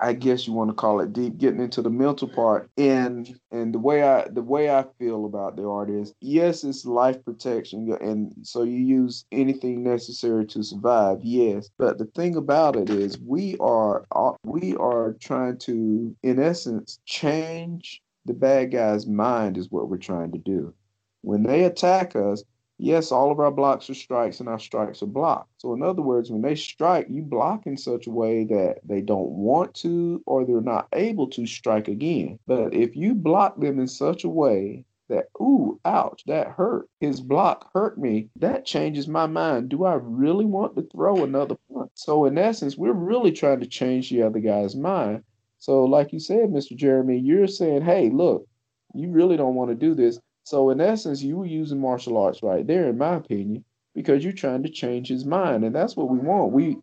[0.00, 2.70] i guess you want to call it deep getting into the mental part.
[2.76, 6.84] And and the way i the way i feel about the art is yes it's
[6.84, 11.70] life protection and so you use anything necessary to survive yes.
[11.78, 16.98] But the thing about it is we are uh, we are trying to in essence
[17.04, 20.72] change the bad guy's mind is what we're trying to do.
[21.20, 22.42] When they attack us
[22.78, 25.50] yes, all of our blocks are strikes and our strikes are blocked.
[25.58, 29.00] So, in other words, when they strike, you block in such a way that they
[29.00, 32.38] don't want to or they're not able to strike again.
[32.46, 37.20] But if you block them in such a way that, ooh, ouch, that hurt, his
[37.20, 39.68] block hurt me, that changes my mind.
[39.68, 41.90] Do I really want to throw another punch?
[41.94, 45.22] So, in essence, we're really trying to change the other guy's mind.
[45.58, 46.76] So, like you said, Mr.
[46.76, 48.46] Jeremy, you're saying, hey, look,
[48.94, 52.42] you really don't want to do this so in essence, you were using martial arts
[52.42, 53.64] right there, in my opinion,
[53.94, 56.52] because you're trying to change his mind, and that's what we want.
[56.52, 56.76] We,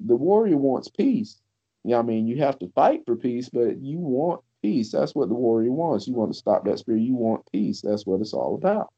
[0.00, 1.40] the warrior wants peace.
[1.84, 4.90] Yeah, I mean, you have to fight for peace, but you want peace.
[4.90, 6.08] That's what the warrior wants.
[6.08, 7.02] You want to stop that spirit.
[7.02, 7.82] You want peace.
[7.82, 8.92] That's what it's all about.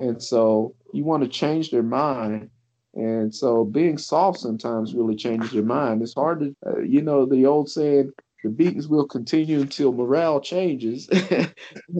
[0.00, 2.50] And so you want to change their mind.
[2.94, 6.02] And so being soft sometimes really changes your mind.
[6.02, 8.12] It's hard to, uh, you know, the old saying,
[8.44, 11.08] the beatings will continue until morale changes.
[11.12, 11.54] it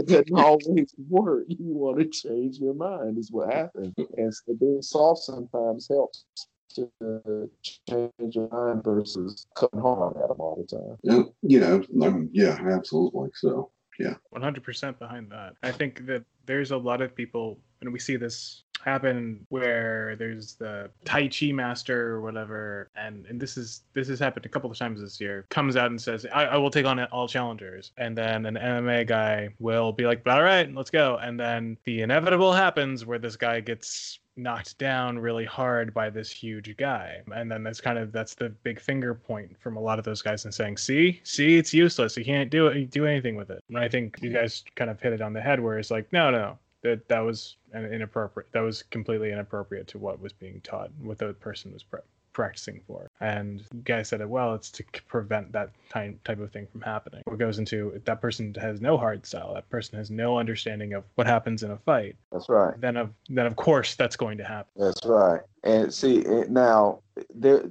[0.06, 1.44] doesn't always work.
[1.48, 3.94] You want to change your mind, is what happens.
[4.18, 6.26] And so being soft sometimes helps
[6.74, 7.50] to
[7.88, 10.98] change your mind versus cutting hard at them all the time.
[11.02, 13.30] Yeah, yeah, I mean, yeah, absolutely.
[13.34, 14.14] So, yeah.
[14.36, 15.54] 100% behind that.
[15.62, 20.54] I think that there's a lot of people, and we see this happen where there's
[20.54, 24.70] the Tai Chi master or whatever, and, and this is this has happened a couple
[24.70, 25.46] of times this year.
[25.48, 29.06] Comes out and says, I, I will take on all challengers," and then an MMA
[29.06, 33.36] guy will be like, "All right, let's go," and then the inevitable happens where this
[33.36, 37.22] guy gets knocked down really hard by this huge guy.
[37.34, 40.22] And then that's kind of that's the big finger point from a lot of those
[40.22, 42.16] guys and saying see see it's useless.
[42.16, 43.62] You can't do it do anything with it.
[43.68, 46.12] And i think you guys kind of hit it on the head where it's like
[46.12, 50.60] no no that that was an inappropriate that was completely inappropriate to what was being
[50.60, 52.00] taught what the person was pre-
[52.32, 53.08] practicing for.
[53.20, 57.22] And you guys said it well, it's to prevent that type of thing from happening.
[57.24, 61.04] What goes into that person has no hard style, that person has no understanding of
[61.14, 62.16] what happens in a fight.
[62.30, 62.78] That's right.
[62.78, 64.70] Then of then of course that's going to happen.
[64.76, 65.40] That's right.
[65.62, 67.00] And see now
[67.34, 67.64] there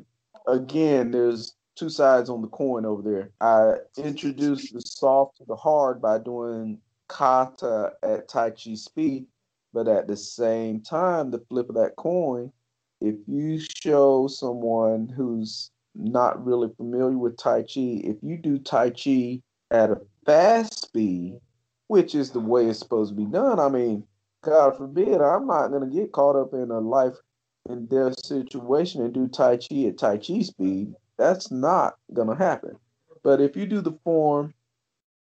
[0.47, 3.31] again there's two sides on the coin over there.
[3.41, 9.25] I introduced the soft to the hard by doing kata at Tai Chi speed,
[9.73, 12.51] but at the same time, the flip of that coin
[13.03, 18.91] if you show someone who's not really familiar with Tai Chi, if you do Tai
[18.91, 19.41] Chi
[19.71, 21.37] at a fast speed,
[21.87, 24.05] which is the way it's supposed to be done, I mean,
[24.41, 27.15] God forbid, I'm not going to get caught up in a life
[27.67, 30.93] and death situation and do Tai Chi at Tai Chi speed.
[31.17, 32.77] That's not going to happen.
[33.21, 34.53] But if you do the form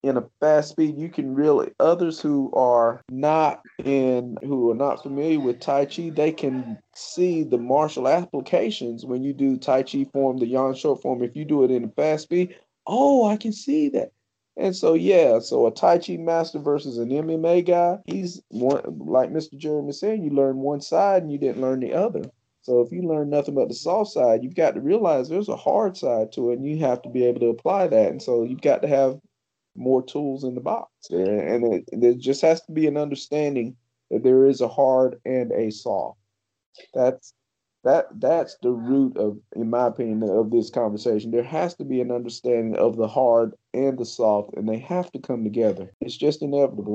[0.03, 5.01] in a fast speed, you can really others who are not in who are not
[5.01, 10.05] familiar with Tai Chi, they can see the martial applications when you do Tai Chi
[10.11, 11.23] form, the Yang short form.
[11.23, 14.11] If you do it in a fast speed, oh, I can see that.
[14.57, 19.31] And so yeah, so a Tai Chi master versus an MMA guy, he's one like
[19.31, 19.57] Mr.
[19.57, 22.23] Jeremy said, you learn one side and you didn't learn the other.
[22.61, 25.55] So if you learn nothing but the soft side, you've got to realize there's a
[25.55, 28.11] hard side to it, and you have to be able to apply that.
[28.11, 29.19] And so you've got to have
[29.75, 30.89] more tools in the box.
[31.09, 33.75] And it, there just has to be an understanding
[34.11, 36.19] that there is a hard and a soft.
[36.93, 37.33] That's
[37.83, 41.31] that that's the root of in my opinion of this conversation.
[41.31, 45.11] There has to be an understanding of the hard and the soft and they have
[45.11, 45.91] to come together.
[45.99, 46.93] It's just inevitable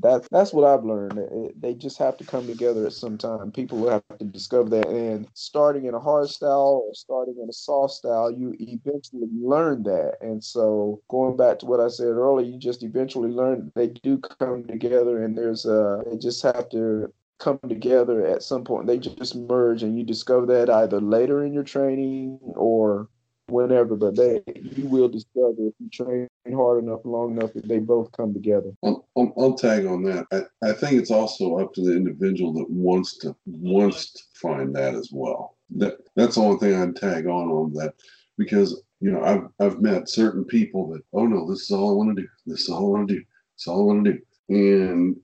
[0.00, 1.18] that that's what i've learned.
[1.18, 3.52] It, they just have to come together at some time.
[3.52, 7.48] People will have to discover that and starting in a hard style or starting in
[7.48, 10.16] a soft style you eventually learn that.
[10.20, 14.18] And so going back to what i said earlier you just eventually learn they do
[14.18, 18.86] come together and there's a they just have to come together at some point.
[18.86, 23.08] They just merge, and you discover that either later in your training or
[23.48, 23.96] whenever.
[23.96, 28.12] But they, you will discover if you train hard enough, long enough, that they both
[28.12, 28.72] come together.
[28.84, 30.26] I'll, I'll, tag on that.
[30.32, 34.74] I, I think it's also up to the individual that wants to wants to find
[34.74, 35.56] that as well.
[35.76, 37.94] That that's the only thing I'd tag on on that
[38.38, 41.94] because you know I've I've met certain people that oh no this is all I
[41.94, 44.04] want to do this is all I want to do this is all I want
[44.04, 45.16] to do and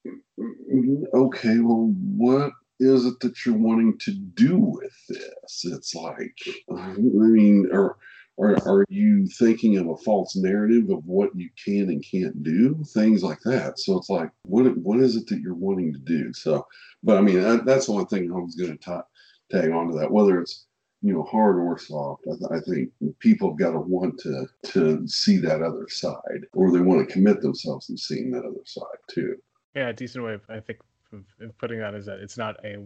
[0.72, 1.04] Mm-hmm.
[1.14, 5.64] okay, well, what is it that you're wanting to do with this?
[5.64, 6.36] It's like,
[6.76, 7.96] I mean, are,
[8.38, 12.82] are, are you thinking of a false narrative of what you can and can't do?
[12.92, 13.78] Things like that.
[13.78, 16.32] So it's like, what what is it that you're wanting to do?
[16.32, 16.66] So,
[17.02, 19.04] but I mean, that, that's the one thing I was going to
[19.50, 20.66] tag on to that, whether it's
[21.02, 22.24] you know, hard or soft.
[22.28, 26.46] I, th- I, think people have got to want to to see that other side,
[26.52, 29.36] or they want to commit themselves to seeing that other side too.
[29.74, 30.80] Yeah, a decent way of I think
[31.12, 31.24] of
[31.58, 32.78] putting that is that it's not a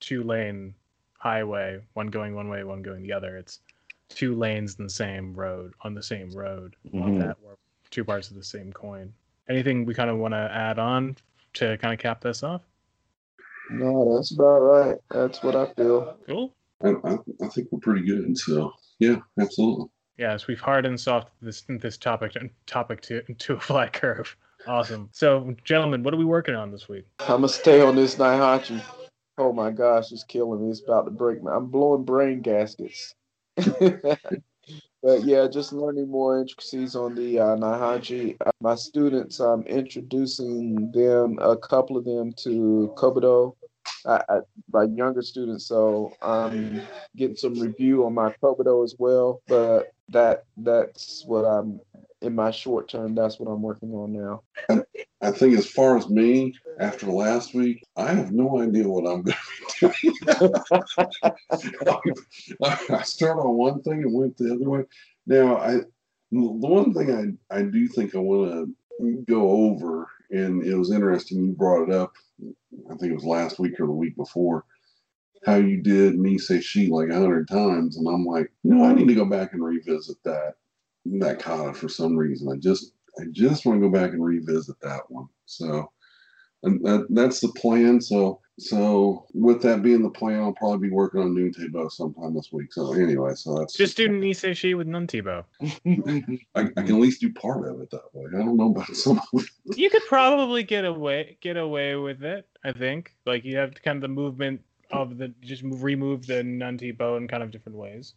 [0.00, 0.74] two lane
[1.18, 3.36] highway, one going one way, one going the other.
[3.36, 3.60] It's
[4.08, 6.76] two lanes in the same road on the same road.
[6.92, 7.18] Mm-hmm.
[7.18, 7.56] That were
[7.90, 9.12] two parts of the same coin.
[9.48, 11.16] Anything we kind of want to add on
[11.54, 12.62] to kind of cap this off?
[13.70, 14.96] No, that's about right.
[15.10, 16.16] That's what I feel.
[16.26, 16.52] Cool.
[16.84, 18.36] I, I, I think we're pretty good.
[18.38, 19.86] So yeah, absolutely.
[20.18, 24.36] Yes, we've hard and soft this this topic topic to to a flat curve.
[24.66, 25.08] Awesome.
[25.12, 27.04] So, gentlemen, what are we working on this week?
[27.20, 28.82] I'm gonna stay on this Naihanchi.
[29.38, 30.70] Oh my gosh, it's killing me.
[30.70, 31.50] It's about to break me.
[31.52, 33.14] I'm blowing brain gaskets.
[33.56, 38.36] but yeah, just learning more intricacies on the uh, Naihanchi.
[38.44, 43.54] Uh, my students, I'm introducing them, a couple of them, to Kobudo
[44.06, 44.38] I, I,
[44.72, 46.80] my younger students, so I'm
[47.16, 49.42] getting some review on my Kobudo as well.
[49.48, 51.80] But that that's what I'm
[52.22, 54.42] in my short term, that's what I'm working on now.
[55.20, 59.22] I think as far as me, after last week, I have no idea what I'm
[59.22, 59.36] going
[59.68, 60.52] to be doing.
[62.90, 64.84] I start on one thing and went the other way.
[65.26, 65.80] Now, I
[66.32, 70.92] the one thing I I do think I want to go over, and it was
[70.92, 72.12] interesting you brought it up.
[72.90, 74.64] I think it was last week or the week before.
[75.44, 78.94] How you did me say she like a hundred times, and I'm like, no, I
[78.94, 80.54] need to go back and revisit that
[81.20, 82.50] that kata for some reason.
[82.52, 85.28] I just I just want to go back and revisit that one.
[85.46, 85.90] So,
[86.62, 88.00] and that that's the plan.
[88.00, 92.50] So, so with that being the plan, I'll probably be working on Nuntibo sometime this
[92.52, 92.72] week.
[92.72, 95.44] So anyway, so that's Just do Nisei with Nuntibo.
[96.54, 98.26] I, I can at least do part of it that way.
[98.34, 99.48] I don't know about some of it.
[99.76, 102.46] You could probably get away get away with it.
[102.64, 106.42] I think like you have kind of the movement of the just move, remove the
[106.42, 108.14] Nuntibo in kind of different ways,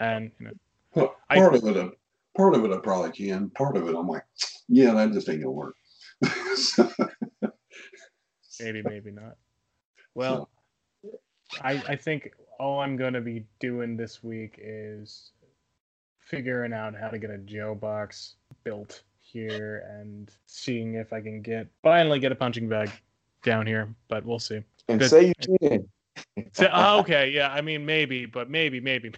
[0.00, 0.52] and you know
[0.94, 1.98] Well, I- of it,
[2.36, 3.50] part of it, I probably can.
[3.50, 4.24] Part of it, I'm like,
[4.68, 5.76] yeah, that just ain't gonna work.
[6.56, 6.90] So,
[8.60, 9.36] maybe maybe not.
[10.14, 10.48] Well,
[11.62, 15.32] I I think all I'm gonna be doing this week is
[16.20, 21.42] figuring out how to get a Jo box built here and seeing if I can
[21.42, 22.90] get finally get a punching bag
[23.42, 24.62] down here, but we'll see.
[24.88, 25.10] and Good.
[25.10, 25.88] say you can.
[26.52, 29.12] So, oh, okay, yeah, I mean maybe, but maybe, maybe.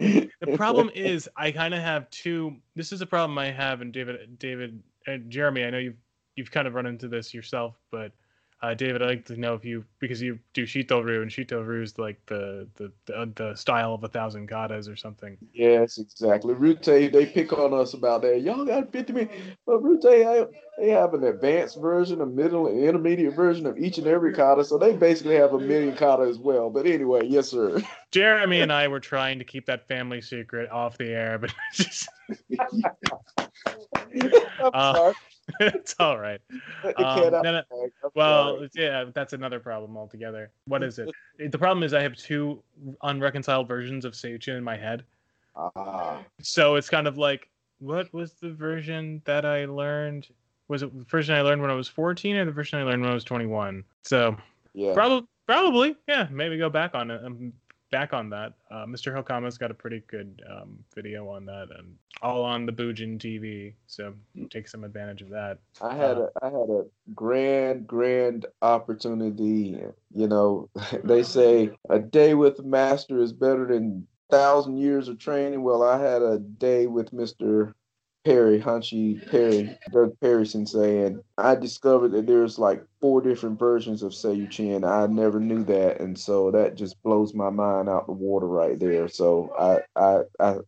[0.00, 2.56] The problem is I kind of have two.
[2.74, 5.64] This is a problem I have, and David, David, and Jeremy.
[5.64, 5.98] I know you've
[6.36, 8.12] you've kind of run into this yourself, but
[8.62, 11.66] uh, David, I'd like to know if you because you do Shito Ryu, and Shito
[11.66, 15.38] Ryu is like the the, the the style of a thousand katas or something.
[15.54, 16.52] Yes, exactly.
[16.52, 18.42] Rute, they pick on us about that.
[18.42, 19.34] Y'all got 50 minutes.
[19.66, 20.44] But Rute, they
[20.78, 24.64] they have an advanced version, a middle and intermediate version of each and every kata.
[24.64, 26.68] So they basically have a million kata as well.
[26.68, 27.80] But anyway, yes, sir.
[28.12, 32.08] Jeremy and I were trying to keep that family secret off the air, but just
[34.60, 35.14] I'm Uh, sorry.
[35.60, 36.40] it's all right.
[36.84, 37.92] Um, cat out no, no, the bag.
[38.04, 40.50] I'm Well, yeah, that's another problem altogether.
[40.66, 41.10] What is it?
[41.38, 42.62] The problem is I have two
[43.02, 45.04] unreconciled versions of Seichin in my head.
[45.56, 47.48] Ah, So it's kind of like,
[47.78, 50.28] what was the version that I learned?
[50.68, 53.02] Was it the version I learned when I was 14 or the version I learned
[53.02, 53.84] when I was 21?
[54.04, 54.36] So
[54.74, 54.94] yeah.
[54.94, 57.24] probably, probably, yeah, maybe go back on it.
[57.24, 57.52] Um,
[57.90, 58.54] back on that.
[58.70, 59.12] Uh, Mr.
[59.14, 63.74] Hokama's got a pretty good um, video on that, and all on the Bujin TV.
[63.86, 64.14] So
[64.50, 65.58] take some advantage of that.
[65.80, 66.84] I had Uh, a I had a
[67.14, 69.76] grand grand opportunity.
[70.14, 70.68] You know,
[71.04, 75.62] they say a day with master is better than thousand years of training.
[75.62, 77.74] Well, I had a day with Mister
[78.24, 84.02] Perry Hanshi Perry Doug Perry Sensei, and I discovered that there's like four different versions
[84.02, 84.84] of Seiyunchin.
[84.86, 88.78] I never knew that, and so that just blows my mind out the water right
[88.78, 89.08] there.
[89.08, 90.58] So I I I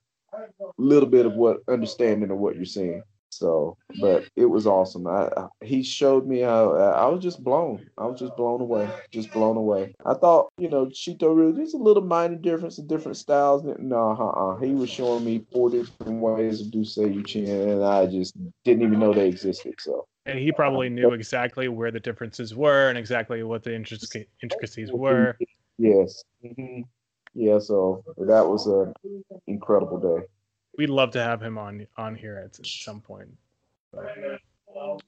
[0.79, 3.03] little bit of what understanding of what you're saying.
[3.43, 5.09] So, but it was awesome.
[5.09, 7.84] I, I he showed me how I was just blown.
[7.99, 9.93] I was just blown away, just blown away.
[10.07, 13.64] I thought, you know, Chito Ryu, there's a little minor difference in different styles.
[13.80, 14.64] No, uh-uh.
[14.64, 19.01] He was showing me four different ways to do Seiyunchin, and I just didn't even
[19.01, 19.74] know they existed.
[19.80, 24.26] So, And he probably knew exactly where the differences were and exactly what the intric-
[24.40, 25.36] intricacies were.
[25.78, 26.82] yes, hmm
[27.34, 27.59] yeah.
[27.59, 28.93] So that was an
[29.49, 30.26] incredible day.
[30.77, 33.29] We'd love to have him on on here at, at some point.
[33.93, 34.41] But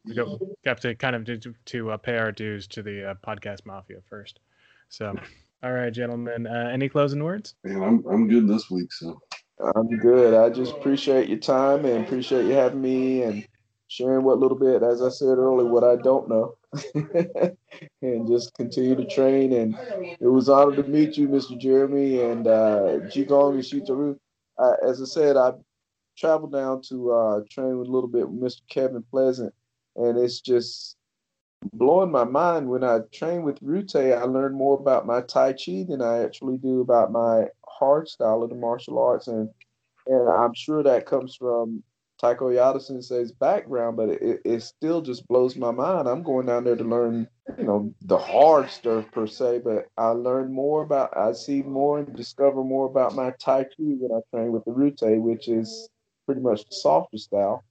[0.04, 3.14] we go, have to kind of do, to uh, pay our dues to the uh,
[3.26, 4.40] podcast mafia first.
[4.88, 5.14] So,
[5.62, 7.54] all right, gentlemen, uh, any closing words?
[7.64, 8.92] Man, I'm I'm good this week.
[8.92, 9.20] So
[9.74, 10.34] I'm good.
[10.34, 13.46] I just appreciate your time and appreciate you having me and
[13.88, 16.56] sharing what little bit, as I said earlier, what I don't know.
[18.02, 19.52] and just continue to train.
[19.52, 19.76] And
[20.20, 21.58] it was an honor to meet you, Mr.
[21.58, 24.18] Jeremy and uh, Jigong and
[24.58, 25.52] As I said, I
[26.16, 28.62] traveled down to uh, train with a little bit with Mr.
[28.68, 29.52] Kevin Pleasant,
[29.96, 30.96] and it's just
[31.72, 32.68] blowing my mind.
[32.68, 36.58] When I train with Rute, I learn more about my Tai Chi than I actually
[36.58, 39.48] do about my hard style of the martial arts, and
[40.06, 41.82] and I'm sure that comes from
[42.24, 46.08] Taika Oyata Sensei's background, but it, it still just blows my mind.
[46.08, 50.08] I'm going down there to learn, you know, the hard stuff per se, but I
[50.08, 54.20] learn more about, I see more and discover more about my Tai Chi when I
[54.34, 55.90] train with the Rute, which is
[56.24, 57.62] pretty much the softer style.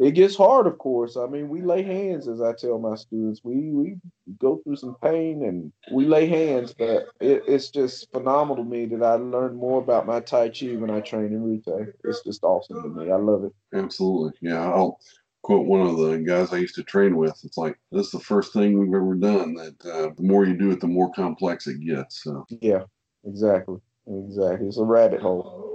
[0.00, 1.18] It gets hard, of course.
[1.18, 3.42] I mean, we lay hands, as I tell my students.
[3.44, 3.96] We we
[4.38, 8.86] go through some pain and we lay hands, but it, it's just phenomenal to me
[8.86, 11.92] that I learned more about my Tai Chi when I train in Rute.
[12.04, 13.12] It's just awesome to me.
[13.12, 13.52] I love it.
[13.74, 14.64] absolutely, yeah.
[14.64, 14.98] I'll
[15.42, 17.38] quote one of the guys I used to train with.
[17.44, 19.52] It's like this is the first thing we've ever done.
[19.52, 22.24] That uh, the more you do it, the more complex it gets.
[22.24, 22.84] So Yeah,
[23.26, 23.76] exactly.
[24.06, 24.66] Exactly.
[24.66, 25.69] It's a rabbit hole.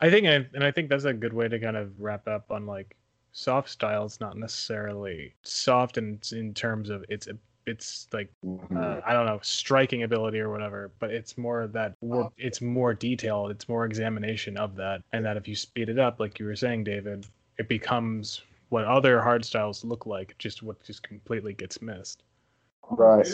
[0.00, 2.50] I think, and and I think that's a good way to kind of wrap up
[2.50, 2.96] on like
[3.32, 7.28] soft styles, not necessarily soft in in terms of its
[7.68, 8.30] it's like
[8.74, 12.94] uh, I don't know striking ability or whatever, but it's more that more, it's more
[12.94, 16.46] detailed, it's more examination of that, and that if you speed it up, like you
[16.46, 17.26] were saying, David,
[17.58, 22.22] it becomes what other hard styles look like, just what just completely gets missed.
[22.90, 23.26] Right.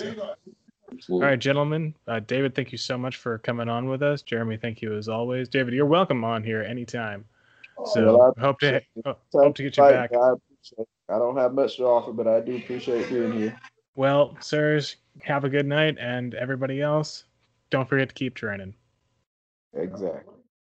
[0.95, 1.25] Absolutely.
[1.25, 1.95] All right, gentlemen.
[2.07, 4.23] Uh, David, thank you so much for coming on with us.
[4.23, 5.49] Jeremy, thank you as always.
[5.49, 7.25] David, you're welcome on here anytime.
[7.87, 8.81] So Well, I hope to
[9.33, 10.11] hope to get you back.
[10.15, 10.35] I.
[11.09, 13.57] I don't have much to offer, but I do appreciate being here.
[13.97, 17.25] Well, sirs, have a good night, and everybody else,
[17.71, 18.75] don't forget to keep training.
[19.75, 20.34] Exactly.